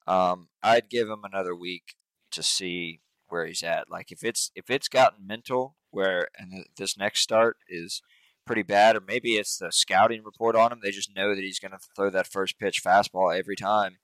[0.07, 1.95] Um, I'd give him another week
[2.31, 3.89] to see where he's at.
[3.89, 8.01] Like if it's if it's gotten mental where and this next start is
[8.45, 10.79] pretty bad, or maybe it's the scouting report on him.
[10.83, 13.97] They just know that he's going to throw that first pitch fastball every time,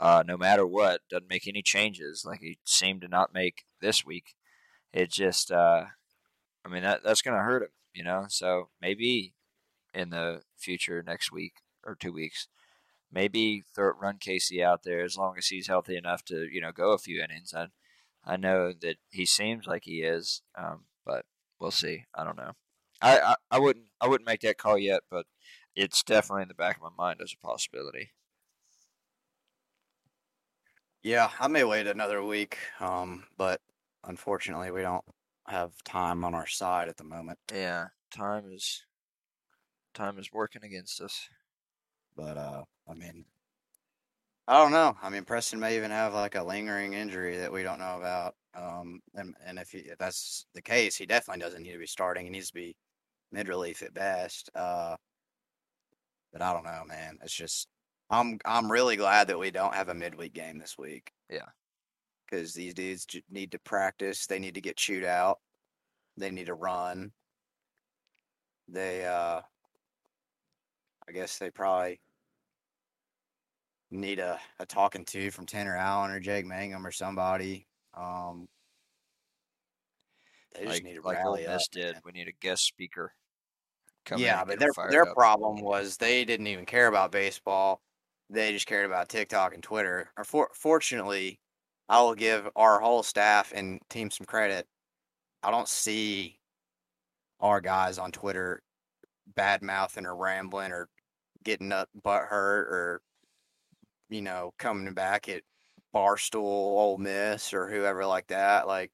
[0.00, 1.02] uh, no matter what.
[1.10, 4.34] Doesn't make any changes like he seemed to not make this week.
[4.92, 5.84] It just, uh,
[6.64, 8.26] I mean, that that's going to hurt him, you know.
[8.28, 9.34] So maybe
[9.92, 11.54] in the future, next week
[11.84, 12.48] or two weeks,
[13.12, 16.72] maybe throw, run Casey out there as long as he's healthy enough to, you know,
[16.72, 17.52] go a few innings.
[17.54, 17.66] I,
[18.24, 21.24] I know that he seems like he is, um, but
[21.58, 22.04] we'll see.
[22.14, 22.52] I don't know.
[23.00, 25.26] I, I, I wouldn't I wouldn't make that call yet, but
[25.74, 28.10] it's definitely in the back of my mind as a possibility.
[31.02, 33.60] Yeah, I may wait another week, um, but
[34.04, 35.04] unfortunately, we don't
[35.46, 37.38] have time on our side at the moment.
[37.52, 38.84] Yeah, time is
[39.94, 41.28] time is working against us.
[42.16, 43.24] But uh, I mean,
[44.48, 44.96] I don't know.
[45.02, 48.34] I mean, Preston may even have like a lingering injury that we don't know about.
[48.58, 51.86] Um, and and if, he, if that's the case, he definitely doesn't need to be
[51.86, 52.24] starting.
[52.24, 52.76] He needs to be
[53.32, 54.50] mid relief at best.
[54.54, 54.96] Uh,
[56.32, 57.18] but I don't know, man.
[57.22, 57.68] It's just
[58.10, 61.12] I'm I'm really glad that we don't have a midweek game this week.
[61.30, 61.46] Yeah.
[62.30, 64.26] because these dudes need to practice.
[64.26, 65.38] They need to get chewed out.
[66.16, 67.12] They need to run.
[68.68, 69.40] They uh,
[71.08, 72.00] I guess they probably
[73.90, 77.66] need a, a talking to from Tanner Allen or Jake Mangum or somebody.
[77.98, 78.48] Um,
[80.54, 81.60] they just Like need to like rally up.
[81.72, 81.96] Did.
[82.04, 83.12] We need a guest speaker.
[84.04, 85.14] Come Yeah, but their their up.
[85.14, 87.82] problem was they didn't even care about baseball.
[88.30, 90.10] They just cared about TikTok and Twitter.
[90.16, 91.40] Or for, fortunately,
[91.88, 94.66] I will give our whole staff and team some credit.
[95.42, 96.38] I don't see
[97.40, 98.62] our guys on Twitter
[99.34, 100.88] bad mouthing or rambling or
[101.44, 103.02] getting up butt hurt or
[104.08, 105.42] you know coming back at
[105.98, 108.66] Barstool, Ole Miss, or whoever like that.
[108.66, 108.92] Like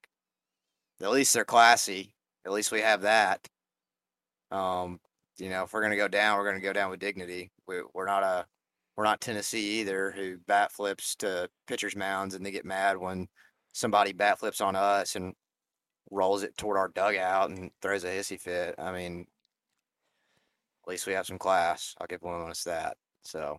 [1.02, 2.14] at least they're classy.
[2.46, 3.46] At least we have that.
[4.50, 5.00] Um,
[5.38, 7.50] you know, if we're gonna go down, we're gonna go down with dignity.
[7.66, 8.46] We, we're not a
[8.96, 13.28] we're not Tennessee either, who bat flips to pitchers' mounds and they get mad when
[13.72, 15.16] somebody bat flips on us.
[15.16, 15.34] And
[16.10, 18.74] rolls it toward our dugout and throws a hissy fit.
[18.78, 19.26] I mean,
[20.84, 21.94] at least we have some class.
[22.00, 22.96] I'll give us that.
[23.24, 23.58] So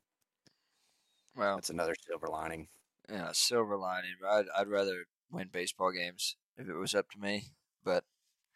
[1.35, 2.67] Well, that's another silver lining.
[3.09, 4.11] Yeah, silver lining.
[4.21, 7.45] But I'd, I'd rather win baseball games if it was up to me.
[7.83, 8.03] But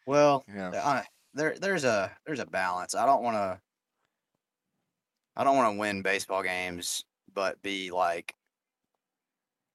[0.06, 2.94] Well, yeah, I, there there's a there's a balance.
[2.94, 3.60] I don't want to
[5.36, 8.34] I don't want to win baseball games, but be like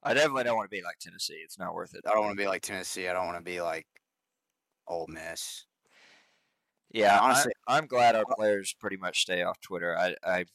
[0.03, 1.41] I definitely don't want to be like Tennessee.
[1.43, 2.01] It's not worth it.
[2.05, 3.07] I don't want to be like Tennessee.
[3.07, 3.88] I don't want to be like
[4.88, 5.65] Ole Miss.
[6.91, 9.97] Yeah, honestly- I, I'm glad our players pretty much stay off Twitter.
[9.97, 10.45] I, I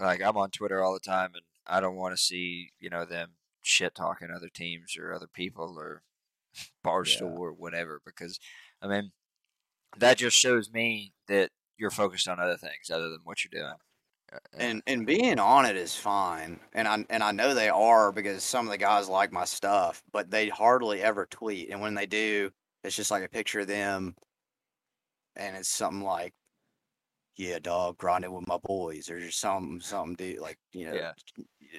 [0.00, 3.04] like I'm on Twitter all the time, and I don't want to see you know
[3.04, 3.30] them
[3.62, 6.02] shit talking other teams or other people or
[6.84, 8.38] barstool or whatever because
[8.82, 9.12] I mean
[9.98, 13.74] that just shows me that you're focused on other things other than what you're doing.
[14.32, 16.60] Uh, And and being on it is fine.
[16.72, 20.02] And I and I know they are because some of the guys like my stuff,
[20.12, 21.70] but they hardly ever tweet.
[21.70, 22.50] And when they do,
[22.84, 24.14] it's just like a picture of them
[25.36, 26.34] and it's something like
[27.36, 31.12] yeah, dog, grinding with my boys, or just some something dude like, you know, Yeah.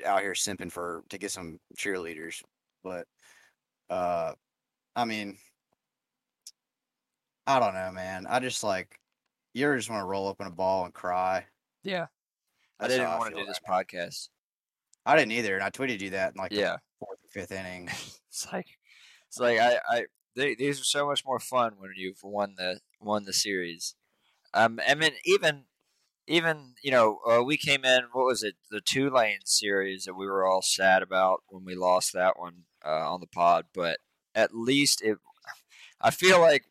[0.05, 2.43] out here simping for to get some cheerleaders.
[2.83, 3.07] But
[3.89, 4.35] uh
[4.95, 5.39] I mean
[7.47, 8.25] I don't know, man.
[8.27, 8.99] I just like
[9.53, 11.47] you ever just want to roll up in a ball and cry.
[11.83, 12.07] yeah,
[12.79, 14.29] I That's didn't want to do this right podcast.
[15.05, 17.87] I didn't either, and I tweeted you that in like Yeah, fourth or fifth inning.
[18.29, 18.67] it's like
[19.27, 22.81] it's like I I they, these are so much more fun when you've won the
[22.99, 23.95] won the series.
[24.53, 25.65] Um, I mean even
[26.27, 30.25] even you know uh, we came in what was it the Tulane series that we
[30.27, 33.99] were all sad about when we lost that one uh, on the pod, but
[34.35, 35.17] at least it
[36.01, 36.65] I feel like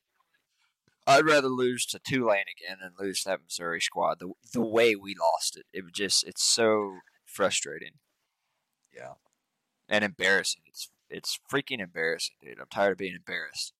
[1.07, 4.19] I'd rather lose to Tulane again than lose that Missouri squad.
[4.21, 7.93] The the way we lost it, it just it's so frustrating.
[8.95, 9.15] Yeah.
[9.89, 10.63] and embarrassing.
[10.67, 12.59] It's it's freaking embarrassing, dude.
[12.61, 13.73] I'm tired of being embarrassed.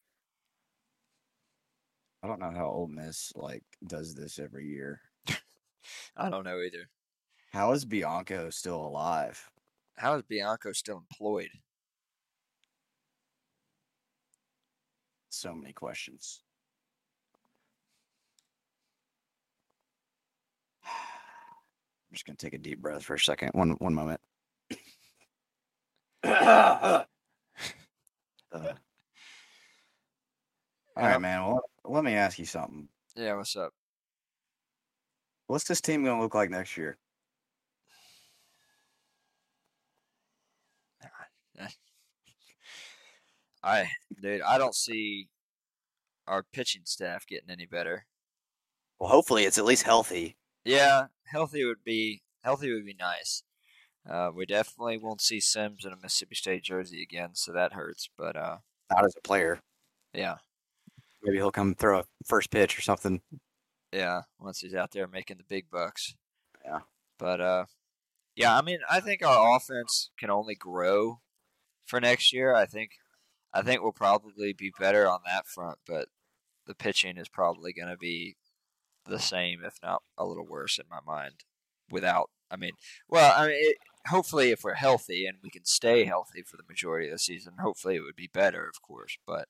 [2.23, 5.01] I don't know how Ole Miss like does this every year.
[6.17, 6.89] I don't know either.
[7.53, 9.43] How is Bianco still alive?
[9.97, 11.51] How is Bianco still employed?
[15.31, 16.43] So many questions.
[20.85, 23.51] I'm just gonna take a deep breath for a second.
[23.55, 24.21] One one moment.
[28.53, 28.73] Uh,
[30.97, 31.45] all right, man.
[31.45, 32.89] Well, let me ask you something.
[33.17, 33.73] Yeah, what's up?
[35.47, 36.99] What's this team gonna look like next year?
[43.63, 43.89] I
[44.21, 45.29] dude, I don't see
[46.27, 48.07] our pitching staff getting any better.
[48.99, 50.37] Well, hopefully it's at least healthy.
[50.65, 53.43] Yeah, healthy would be healthy would be nice.
[54.09, 58.09] Uh, we definitely won't see Sims in a Mississippi State jersey again, so that hurts.
[58.17, 58.59] But uh,
[58.91, 59.61] Not as a player.
[60.15, 60.37] yeah,
[61.23, 63.21] Maybe he'll come throw a first pitch or something.
[63.93, 66.15] yeah, once he's out there making the big bucks.
[66.65, 66.81] Yeah.
[67.19, 67.65] But uh,
[68.37, 71.21] yeah, I mean, I think our offense can only grow
[71.85, 72.55] for next year.
[72.55, 72.93] I think,
[73.53, 76.09] I think we'll probably be better on that front, but
[76.67, 78.37] the pitching is probably going to be
[79.07, 81.45] the same, if not a little worse, in my mind.
[81.91, 82.73] Without, I mean,
[83.09, 86.63] well, I mean, it, hopefully, if we're healthy and we can stay healthy for the
[86.69, 89.19] majority of the season, hopefully it would be better, of course.
[89.27, 89.49] But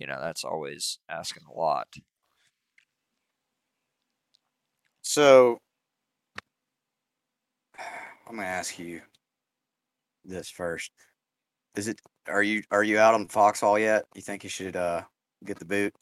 [0.00, 1.88] you know, that's always asking a lot.
[5.02, 5.58] So
[8.26, 9.02] I'm gonna ask you
[10.24, 10.90] this first.
[11.76, 14.04] Is it are you are you out on Foxhall yet?
[14.14, 15.02] You think you should uh
[15.44, 15.94] get the boot?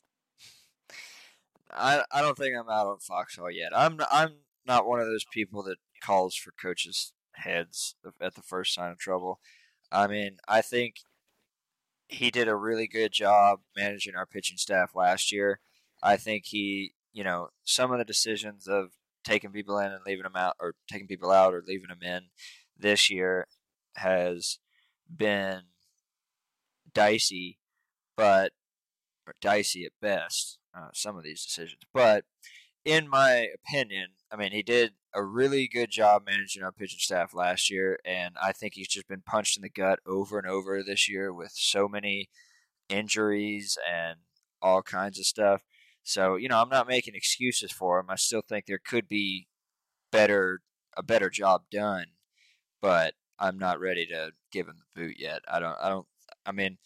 [1.73, 3.77] I I don't think I'm out on Foxhall yet.
[3.77, 4.37] I'm I'm
[4.67, 8.99] not one of those people that calls for coaches' heads at the first sign of
[8.99, 9.41] trouble.
[9.91, 10.97] I mean, I think
[12.09, 15.61] he did a really good job managing our pitching staff last year.
[16.03, 18.93] I think he, you know, some of the decisions of
[19.25, 22.29] taking people in and leaving them out, or taking people out or leaving them in
[22.79, 23.47] this year
[23.97, 24.59] has
[25.15, 25.63] been
[26.95, 27.59] dicey,
[28.17, 28.53] but
[29.41, 30.59] dicey at best.
[30.77, 32.25] Uh, some of these decisions, but
[32.85, 37.35] in my opinion, I mean, he did a really good job managing our pitching staff
[37.35, 40.83] last year, and I think he's just been punched in the gut over and over
[40.83, 42.29] this year with so many
[42.89, 44.19] injuries and
[44.61, 45.63] all kinds of stuff.
[46.03, 48.07] So, you know, I'm not making excuses for him.
[48.09, 49.47] I still think there could be
[50.11, 50.61] better
[50.97, 52.07] a better job done,
[52.83, 55.43] but I'm not ready to give him the boot yet.
[55.49, 56.07] I don't I don't
[56.45, 56.79] I mean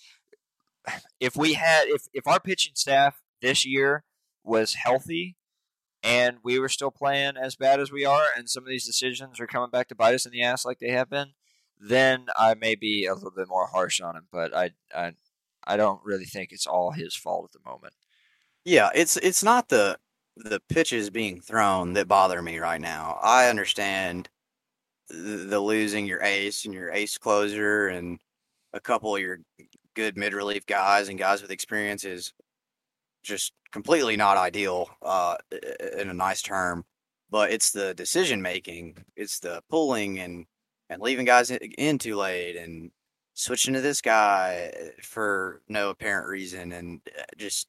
[1.21, 4.05] if we had if if our pitching staff this year
[4.45, 5.37] was healthy
[6.03, 9.39] and we were still playing as bad as we are and some of these decisions
[9.39, 11.33] are coming back to bite us in the ass like they have been,
[11.79, 14.27] then I may be a little bit more harsh on him.
[14.33, 15.13] But I I
[15.65, 17.95] I don't really think it's all his fault at the moment.
[18.65, 19.99] Yeah, it's it's not the
[20.37, 23.19] the pitches being thrown that bother me right now.
[23.23, 24.29] I understand
[25.09, 28.19] the, losing your ace and your ace closer and
[28.73, 29.41] a couple of your
[29.95, 32.33] good mid relief guys and guys with experience is
[33.23, 35.37] just completely not ideal uh,
[35.99, 36.85] in a nice term.
[37.31, 40.47] But it's the decision making, it's the pulling and
[40.91, 42.91] and leaving guys in too late and
[43.33, 44.71] switching to this guy
[45.03, 47.69] for no apparent reason and uh, just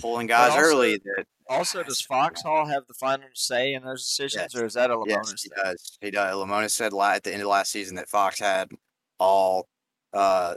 [0.00, 4.02] pulling guys also- early that Also, does Fox Foxhall have the final say in those
[4.06, 4.62] decisions, Yes.
[4.62, 5.58] or is that a Lemonis Yes, he thing?
[5.62, 5.98] does.
[6.00, 6.34] He does.
[6.34, 8.70] Lemonis said at the end of last season that Fox had
[9.18, 9.68] all
[10.14, 10.54] uh,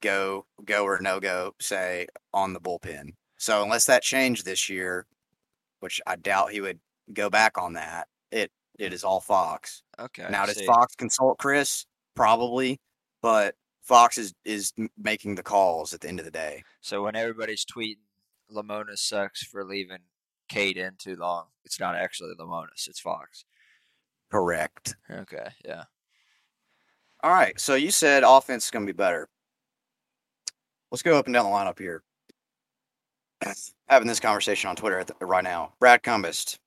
[0.00, 3.14] go go or no go say on the bullpen.
[3.36, 5.06] So unless that changed this year,
[5.80, 6.78] which I doubt he would
[7.12, 9.82] go back on that, it it is all Fox.
[9.98, 10.26] Okay.
[10.30, 10.60] now does.
[10.62, 11.86] Fox consult Chris?
[12.14, 12.80] Probably,
[13.20, 16.62] but Fox is is making the calls at the end of the day.
[16.80, 17.96] So when everybody's tweeting
[18.50, 19.98] Lemonis sucks for leaving
[20.48, 23.44] Cade in too long, it's not actually Lemonis's, it's Fox.
[24.30, 24.94] Correct.
[25.10, 25.84] Okay, yeah.
[27.22, 27.58] All right.
[27.60, 29.28] So you said offense is going to be better.
[30.92, 32.02] Let's go up and down the lineup here.
[33.88, 35.72] Having this conversation on Twitter at the, right now.
[35.80, 36.58] Brad Cumbest,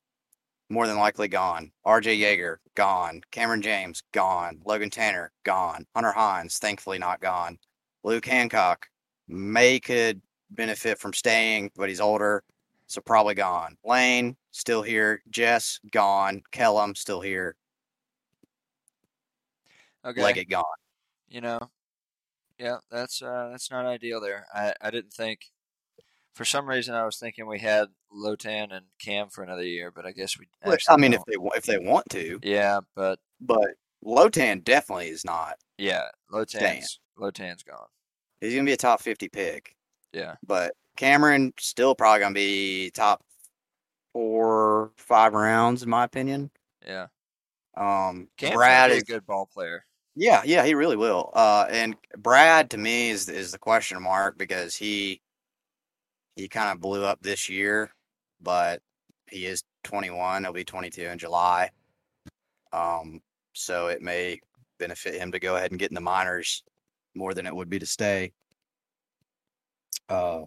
[0.68, 1.70] more than likely gone.
[1.86, 3.20] RJ Yeager, gone.
[3.30, 4.60] Kamren James, gone.
[4.64, 5.86] Logan Tanner, gone.
[5.94, 7.56] Hunter Hines, thankfully not gone.
[8.02, 8.88] Luke Hancock
[9.28, 10.20] may could
[10.50, 12.42] benefit from staying, but he's older,
[12.88, 13.76] so probably gone.
[13.84, 15.22] Lane, still here.
[15.30, 16.42] Jess, gone.
[16.50, 17.54] Kellum, still here.
[20.04, 20.20] Okay.
[20.20, 20.64] Leggett, gone.
[21.28, 21.60] you know,
[22.58, 24.46] yeah, that's uh, that's not ideal there.
[24.54, 25.40] I, I didn't think,
[26.34, 30.06] for some reason, I was thinking we had Logan and Cam for another year, but
[30.06, 30.46] I guess we.
[30.62, 31.52] Actually I mean, if don't.
[31.52, 33.68] they if they want to, yeah, but but
[34.02, 35.56] Logan definitely is not.
[35.78, 37.88] yeah, Logan's Logan's gone.
[38.40, 39.74] He's gonna be a top fifty pick,
[40.12, 43.22] Yeah, but Cameron still probably gonna be top
[44.12, 46.50] four, five rounds in my opinion.
[46.86, 47.06] yeah.
[47.76, 49.84] Um, Cam's Brad is a good ball player.
[50.16, 51.30] Yeah, yeah, he really will.
[51.34, 55.20] Uh, and Brad to me is is the question mark because he
[56.36, 57.90] he kind of blew up this year,
[58.40, 58.80] but
[59.30, 60.44] he is 21.
[60.44, 61.70] He'll be 22 in July.
[62.72, 63.20] Um,
[63.52, 64.40] so it may
[64.78, 66.62] benefit him to go ahead and get in the minors
[67.14, 68.32] more than it would be to stay.
[70.08, 70.42] Uh,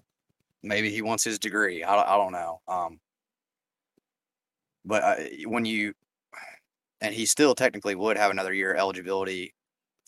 [0.64, 1.84] maybe he wants his degree.
[1.84, 2.62] I, I don't know.
[2.68, 3.00] Um,
[4.86, 5.16] but uh,
[5.46, 5.94] when you
[7.02, 9.54] and he still technically would have another year eligibility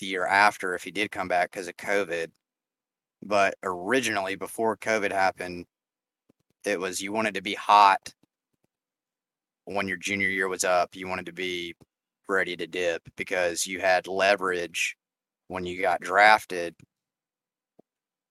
[0.02, 2.28] the year after if he did come back because of COVID.
[3.24, 5.66] But originally, before COVID happened,
[6.66, 8.14] it was you wanted to be hot
[9.66, 10.96] when your junior year was up.
[10.96, 11.76] You wanted to be
[12.28, 14.96] ready to dip because you had leverage
[15.48, 16.76] when you got drafted.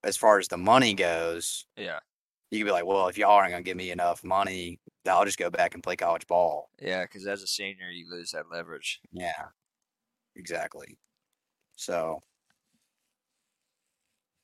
[0.03, 1.99] As far as the money goes, Yeah,
[2.51, 5.25] you could be like, well, if y'all aren't going to give me enough money, I'll
[5.27, 6.71] just go back and play college ball.
[6.81, 7.03] yeah.
[7.05, 9.01] Because as a senior, you lose that leverage.
[9.13, 9.49] Yeah,
[10.37, 10.97] exactly.
[11.81, 12.23] So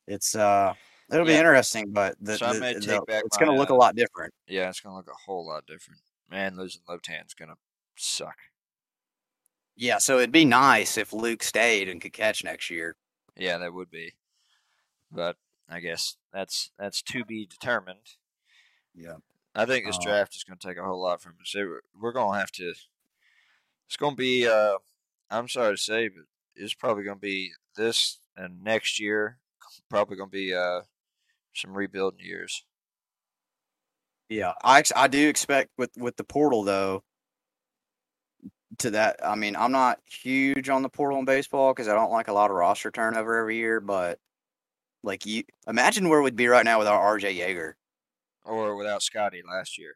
[0.07, 0.73] it's uh,
[1.11, 3.95] it'll be interesting, but the, So the- the- it's going to look a uh, lot
[3.95, 4.33] different.
[4.47, 6.01] Yeah, it's gonna look a whole lot different.
[6.31, 7.57] Man, losing Logan's gonna
[7.95, 8.37] suck.
[9.75, 12.95] Yeah, so it'd be nice if Luke stayed and could catch next year.
[13.35, 14.13] Yeah, that would be.
[15.11, 15.37] But
[15.69, 18.15] I guess that's that's to be determined.
[18.95, 19.17] Yeah.
[19.53, 21.53] I think this Uh, draft is going to take a whole lot from us.
[21.53, 22.73] We're going to have to.
[23.85, 24.47] It's going to be.
[24.47, 24.79] Uh,
[25.29, 26.25] I'm sorry to say, but
[26.57, 29.37] it's probably going to be this and next year.
[29.89, 30.81] Probably going to be uh,
[31.55, 32.63] some rebuilding years.
[34.29, 37.03] Yeah, I I do expect with with the portal though.
[38.79, 42.11] To that, I mean, I'm not huge on the portal in baseball because I don't
[42.11, 43.79] like a lot of roster turnover every year.
[43.79, 44.19] But
[45.03, 47.73] like you, imagine where we'd be right now without RJ Yeager.
[48.43, 49.95] Or without Scotty last year.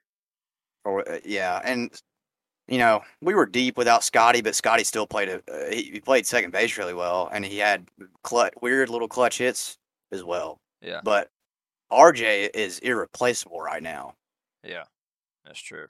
[0.86, 1.92] Or uh, yeah, and
[2.72, 6.00] you know we were deep without Scotty, but Scotty still played a uh, he, he
[6.00, 7.88] played second base really well, and he had
[8.24, 9.78] clutch, weird little clutch hits
[10.12, 10.60] as well.
[10.82, 11.30] Yeah, But
[11.92, 14.16] RJ is irreplaceable right now.
[14.64, 14.86] yeah,
[15.46, 15.88] that's true.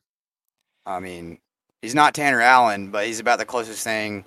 [0.85, 1.37] I mean,
[1.81, 4.25] he's not Tanner Allen, but he's about the closest thing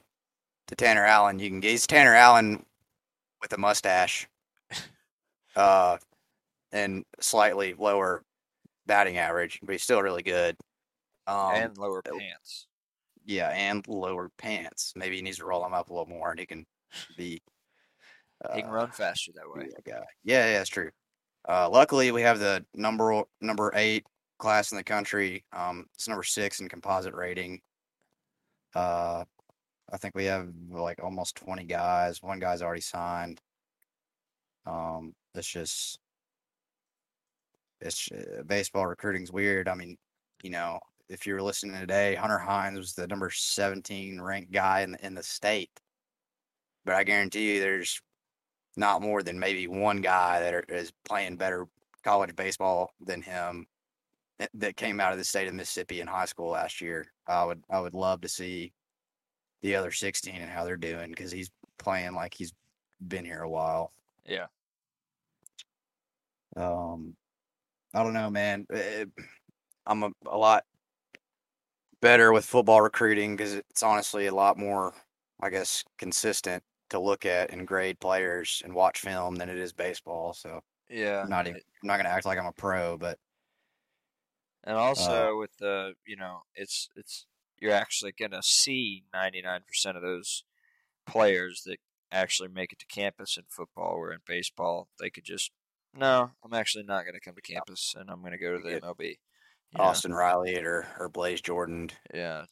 [0.69, 1.73] to Tanner Allen you can get.
[1.73, 2.65] He's Tanner Allen
[3.43, 4.29] with a mustache,
[5.57, 5.99] uh,
[6.73, 8.23] and slightly lower
[8.87, 10.57] batting average, but he's still really good.
[11.27, 12.67] Um, and lower uh, pants.
[13.25, 14.93] yeah, and lower pants.
[14.97, 16.67] Maybe he needs to roll them up a little more, and he can
[17.17, 17.43] be.
[18.45, 19.69] Uh, He can run faster that way.
[19.87, 20.91] Yeah, yeah, that's true.
[21.49, 24.05] Uh, luckily, we have the number number eight
[24.39, 25.45] class in the country.
[25.53, 27.61] Um, it's number six in composite rating.
[28.75, 29.25] Uh,
[29.93, 32.23] I think we have like almost twenty guys.
[32.23, 33.41] One guy's already signed.
[34.67, 35.99] Um, it's just
[37.81, 39.69] it's uh, baseball recruiting's weird.
[39.69, 39.97] I mean,
[40.43, 44.81] you know, if you were listening today, Hunter Hines was the number 17 ranked guy
[44.81, 45.71] in the, in the state.
[46.85, 48.01] But I guarantee you, there's
[48.77, 51.67] not more than maybe one guy that are, is playing better
[52.03, 53.67] college baseball than him
[54.39, 57.07] that, that came out of the state of Mississippi in high school last year.
[57.27, 58.73] I would I would love to see
[59.63, 62.53] the other 16 and how they're doing because he's playing like he's
[63.07, 63.93] been here a while.
[64.27, 64.47] Yeah.
[66.57, 67.15] Um,
[67.95, 68.67] I don't know, man.
[68.71, 69.09] It,
[69.87, 70.65] I'm a, a lot
[72.05, 74.95] better with football recruiting because it's honestly a lot more,
[75.41, 79.73] I guess, consistent to look at and grade players and watch film than it is
[79.73, 80.35] baseball.
[80.35, 81.23] So Yeah.
[81.23, 83.19] I'm not even, I'm not gonna act like I'm a pro, but
[84.65, 87.27] And uh, also with the, you know, it's it's
[87.59, 90.45] you're actually gonna see 99% of those
[91.07, 91.79] players that
[92.13, 93.99] actually make it to campus in football.
[93.99, 95.53] Where in baseball, they could just,
[95.95, 99.19] no, I'm actually not gonna come to campus, and I'm gonna go to the MLB.
[99.77, 99.85] Know?
[99.85, 102.45] Austin Riley or or Blaze Jordan, Yeah.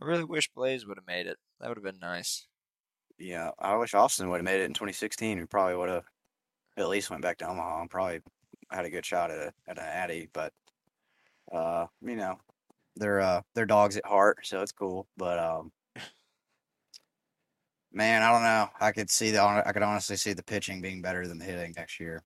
[0.00, 1.36] I really wish Blaze would have made it.
[1.60, 2.46] That would have been nice.
[3.18, 5.38] yeah, I wish Austin would have made it in 2016.
[5.38, 6.04] We probably would have
[6.76, 8.20] at least went back to Omaha and probably
[8.72, 10.28] had a good shot at a, at an Addy.
[10.32, 10.52] But
[11.52, 12.38] uh, you know,
[12.96, 15.06] they're uh they're dogs at heart, so it's cool.
[15.16, 15.70] But um,
[17.92, 18.68] man, I don't know.
[18.80, 21.74] I could see the I could honestly see the pitching being better than the hitting
[21.76, 22.22] next year,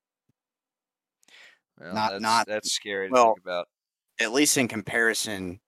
[1.78, 3.68] Well, Not- that's, not- that's scary to well, think about.
[4.21, 5.61] At least in comparison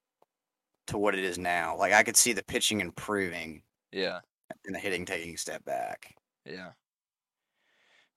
[0.88, 1.76] to what it is now.
[1.76, 4.20] Like I could see the pitching improving Yeah.
[4.66, 6.14] and the hitting taking a step back.
[6.44, 6.72] Yeah.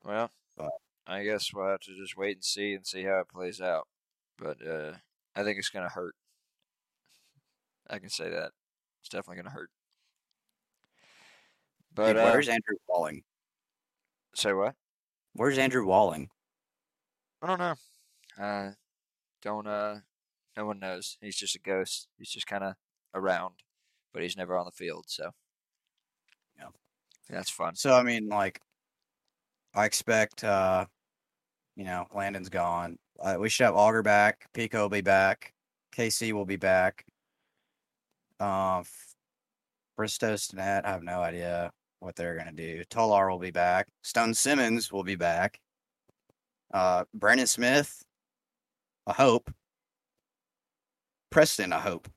[0.03, 0.71] Well, But-
[1.05, 3.87] I guess we'll have to just wait and see and see how it plays out.
[4.37, 4.93] But uh,
[5.35, 6.15] I think it's going to hurt.
[7.89, 8.51] I can say that.
[9.01, 9.69] It's definitely going to hurt.
[11.93, 13.23] But Dude, uh, where's Andrew Walling?
[14.33, 14.75] say what?
[15.33, 16.29] Where's Andrew Walling?
[17.41, 17.75] I don't know.
[18.43, 18.71] Uh,
[19.41, 19.99] don't uh,
[20.57, 21.17] no one knows.
[21.21, 22.07] He's just a ghost.
[22.17, 22.75] He's just kind of
[23.13, 23.55] around,
[24.13, 25.05] but he's never on the field.
[25.07, 25.31] So
[26.57, 26.69] Yeah.
[27.29, 27.75] that's fun.
[27.75, 28.59] So I mean, like,
[29.73, 30.85] I expect, uh,
[31.75, 32.97] you know, Landon's gone.
[33.19, 34.47] Uh, we should have Auger back.
[34.53, 35.53] Pico will be back.
[35.91, 37.05] KC will be back.
[38.39, 39.15] Uh, F-
[39.97, 42.83] Fristoe Stinnett, I have no idea what they're gonna do.
[42.85, 43.87] Tolar will be back.
[44.01, 45.59] Stone Simmons will be back.
[46.73, 48.03] Uh, Brandon Smith,
[49.07, 49.49] I hope.
[51.33, 52.07] Preston, I hope.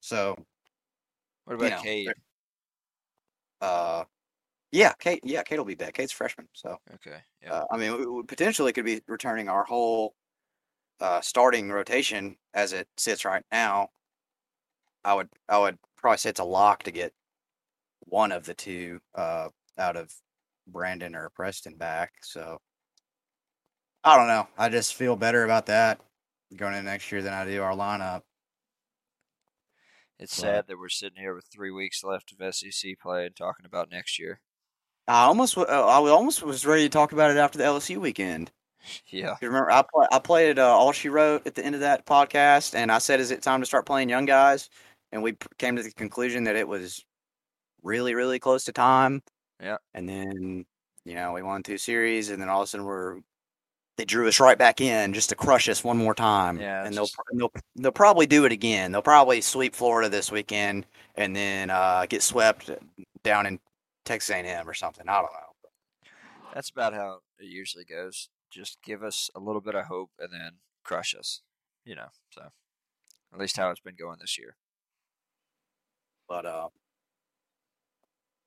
[0.00, 0.34] So,
[1.44, 2.14] What you about know, Cade?
[3.60, 4.04] uh,
[4.70, 5.92] yeah, Cade, yeah, Cade will be back.
[5.92, 6.78] Cade's freshman, so.
[6.94, 10.14] Okay, yeah, Uh, I mean, we, we potentially could be returning our whole
[10.98, 13.90] uh, starting rotation as it sits right now.
[15.04, 17.12] I would, I would probably say it's a lock to get
[18.06, 20.10] one of the two uh, out of
[20.66, 22.12] Brandon or Preston back.
[22.22, 22.62] So
[24.02, 24.48] I don't know.
[24.56, 26.00] I just feel better about that
[26.56, 28.22] going into next year than I do our lineup.
[30.18, 33.36] it's but- sad that we're sitting here with three weeks left of SEC play and
[33.36, 34.40] talking about next year.
[35.08, 38.50] I almost, uh, I almost was ready to talk about it after the LSU weekend.
[39.06, 41.82] Yeah, You remember, I play, I played uh, all she wrote at the end of
[41.82, 44.68] that podcast, and I said, "Is it time to start playing young guys?"
[45.12, 47.04] And we came to the conclusion that it was
[47.84, 49.22] really, really close to time.
[49.60, 49.76] Yeah.
[49.94, 50.64] And then,
[51.04, 53.20] you know, we won two series, and then all of a sudden we're
[54.02, 56.58] they drew us right back in just to crush us one more time.
[56.58, 58.90] Yeah, And they'll just- they'll they'll probably do it again.
[58.90, 62.68] They'll probably sweep Florida this weekend, and then uh, get swept
[63.22, 63.60] down in
[64.04, 65.08] Texas A&M or something.
[65.08, 66.10] I don't know.
[66.52, 68.28] that's about how it usually goes.
[68.50, 71.42] Just give us a little bit of hope and then crush us.
[71.84, 72.42] You know, so
[73.32, 74.56] at least how it's been going this year.
[76.28, 76.68] But uh,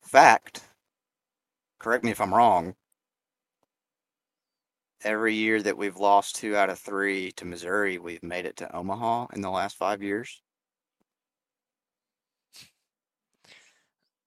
[0.02, 0.64] fact,
[1.80, 2.76] correct me if I'm wrong.
[5.06, 8.76] Every year that we've lost two out of three to Missouri, we've made it to
[8.76, 10.42] Omaha in the last five years.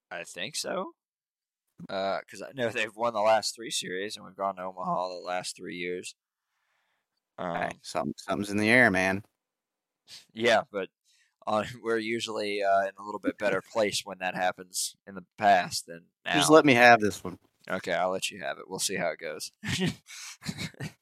[0.09, 0.93] I think so.
[1.81, 5.27] Because I know they've won the last three series, and we've gone to Omaha the
[5.27, 6.15] last three years.
[7.39, 9.25] Um, something, something's in the air, man.
[10.33, 10.89] Yeah, but
[11.47, 15.25] uh, we're usually uh, in a little bit better place when that happens in the
[15.39, 16.35] past than now.
[16.35, 17.39] Just let me have this one.
[17.71, 18.69] Okay, I'll let you have it.
[18.69, 19.53] We'll see how it goes.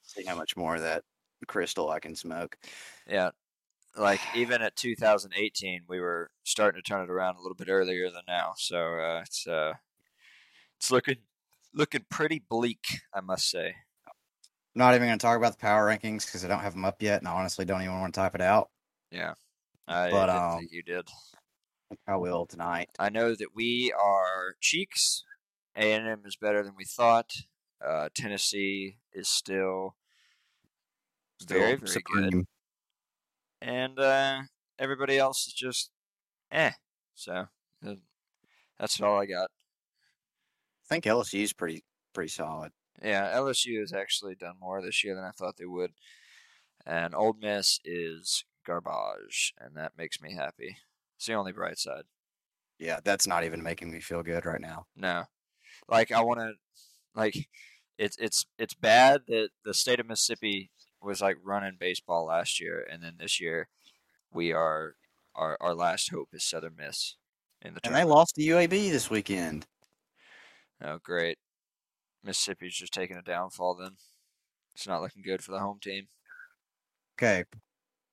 [0.03, 1.05] See how much more of that
[1.47, 2.57] crystal I can smoke.
[3.07, 3.31] yeah,
[3.97, 8.11] like even at 2018, we were starting to turn it around a little bit earlier
[8.11, 8.55] than now.
[8.57, 9.75] So uh, it's uh,
[10.79, 11.17] it's looking
[11.75, 13.77] looking pretty bleak, I must say.
[14.75, 16.85] I'm not even going to talk about the power rankings because I don't have them
[16.85, 18.71] up yet, and I honestly don't even want to type it out.
[19.11, 19.35] Yeah,
[19.89, 21.09] I But, um, think you did.
[22.09, 22.91] I will tonight.
[22.99, 25.25] I know that we are cheeks.
[25.77, 27.33] A and M is better than we thought.
[27.85, 29.97] Uh, Tennessee is still
[31.41, 32.03] Still very, very
[32.33, 32.47] good.
[33.61, 34.41] and uh,
[34.79, 35.91] everybody else is just
[36.51, 36.71] eh.
[37.15, 37.47] So
[37.87, 37.95] uh,
[38.79, 39.51] that's all I got.
[40.85, 42.73] I think LSU is pretty pretty solid.
[43.03, 45.93] Yeah, LSU has actually done more this year than I thought they would,
[46.87, 50.79] and Ole Miss is garbage, and that makes me happy.
[51.19, 52.05] It's the only bright side.
[52.79, 54.87] Yeah, that's not even making me feel good right now.
[54.97, 55.25] No,
[55.89, 56.53] like I want to,
[57.15, 57.49] like
[57.99, 60.71] it's it's it's bad that the state of Mississippi
[61.03, 63.69] was like running baseball last year, and then this year
[64.33, 64.97] we are
[65.35, 67.17] our our last hope is Southern Miss
[67.63, 69.67] in the And they lost to UAB this weekend.
[70.83, 71.39] Oh, great!
[72.23, 73.77] Mississippi's just taking a downfall.
[73.77, 73.93] Then
[74.75, 76.09] it's not looking good for the home team.
[77.19, 77.45] Okay,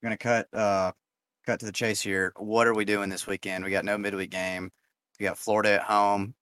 [0.01, 0.91] we're gonna cut uh
[1.45, 2.31] cut to the chase here.
[2.37, 3.65] What are we doing this weekend?
[3.65, 4.71] We got no midweek game.
[5.19, 6.35] We got Florida at home.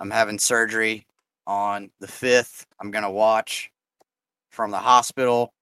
[0.00, 1.06] I'm having surgery
[1.46, 2.66] on the fifth.
[2.80, 3.70] I'm gonna watch
[4.50, 5.52] from the hospital.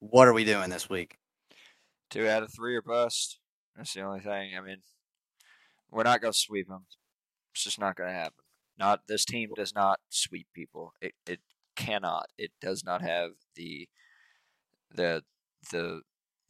[0.00, 1.16] What are we doing this week?
[2.10, 3.38] Two out of three are bust.
[3.76, 4.56] That's the only thing.
[4.56, 4.78] I mean,
[5.90, 6.86] we're not gonna sweep them.
[7.54, 8.44] It's just not gonna happen.
[8.78, 10.92] Not this team does not sweep people.
[11.00, 11.40] It it
[11.76, 12.26] cannot.
[12.38, 13.88] It does not have the
[14.94, 15.22] the
[15.70, 16.02] the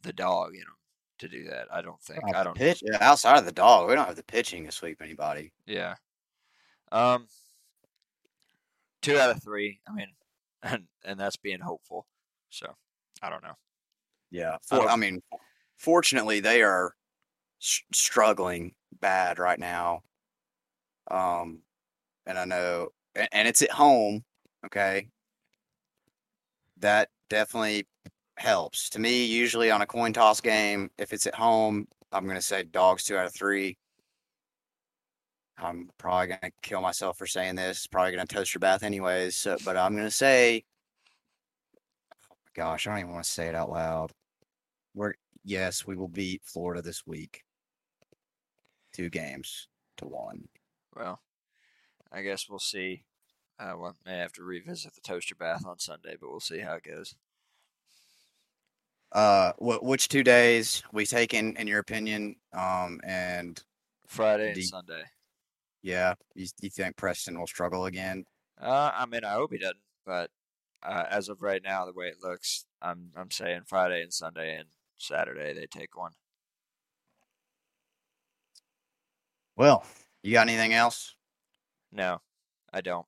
[0.03, 0.75] the dog in them
[1.19, 1.67] to do that.
[1.71, 2.21] I don't think.
[2.35, 2.55] I don't.
[2.55, 3.89] pitch yeah, outside of the dog.
[3.89, 5.53] We don't have the pitching to sweep anybody.
[5.65, 5.95] Yeah.
[6.91, 7.27] Um.
[9.01, 9.79] Two out of three.
[9.87, 10.07] I mean,
[10.63, 12.05] and and that's being hopeful.
[12.49, 12.67] So
[13.21, 13.55] I don't know.
[14.31, 15.21] Yeah, I for, don't- I mean,
[15.77, 16.93] fortunately, they are
[17.61, 20.01] s- struggling bad right now.
[21.09, 21.59] Um,
[22.25, 24.23] and I know, and, and it's at home.
[24.65, 25.07] Okay,
[26.79, 27.87] that definitely
[28.37, 29.25] helps to me.
[29.25, 33.17] Usually on a coin toss game, if it's at home, I'm gonna say dogs two
[33.17, 33.77] out of three.
[35.57, 37.87] I'm probably gonna kill myself for saying this.
[37.87, 39.35] Probably gonna toast your bath anyways.
[39.35, 40.63] So, but I'm gonna say,
[42.13, 44.11] oh my gosh, I don't even want to say it out loud.
[44.93, 45.13] We're
[45.43, 47.43] yes, we will beat Florida this week.
[48.93, 49.67] Two games
[49.97, 50.47] to one.
[50.95, 51.19] Well,
[52.11, 53.03] I guess we'll see.
[53.59, 56.73] Uh, we may have to revisit the toaster bath on Sunday, but we'll see how
[56.73, 57.15] it goes.
[59.11, 62.35] Uh, wh- which two days we take in in your opinion?
[62.53, 63.61] Um, and
[64.07, 65.03] Friday and The- Sunday.
[65.81, 68.25] yeah, you, you think Preston will struggle again?
[68.59, 70.29] Uh, I mean, I hope he doesn't, but
[70.83, 74.57] uh, as of right now, the way it looks, I'm I'm saying Friday and Sunday
[74.57, 76.11] and Saturday they take one.
[79.55, 79.83] Well,
[80.23, 81.15] you got anything else?
[81.91, 82.21] No,
[82.73, 83.05] I don't.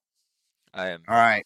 [0.73, 1.45] I am All right,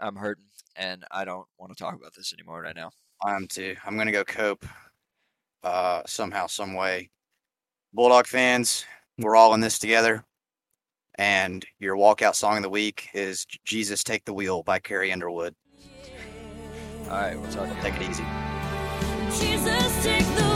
[0.00, 0.44] I'm hurting,
[0.76, 2.90] and I don't want to talk about this anymore right now.
[3.22, 3.76] I'm to.
[3.84, 4.64] I'm going to go cope
[5.62, 7.10] uh, somehow, some way.
[7.92, 8.84] Bulldog fans,
[9.18, 10.24] we're all in this together.
[11.18, 15.54] And your walkout song of the week is Jesus Take the Wheel by Carrie Underwood.
[17.04, 17.68] All right, we'll talk.
[17.80, 18.24] Take it easy.
[19.30, 20.55] Jesus, take the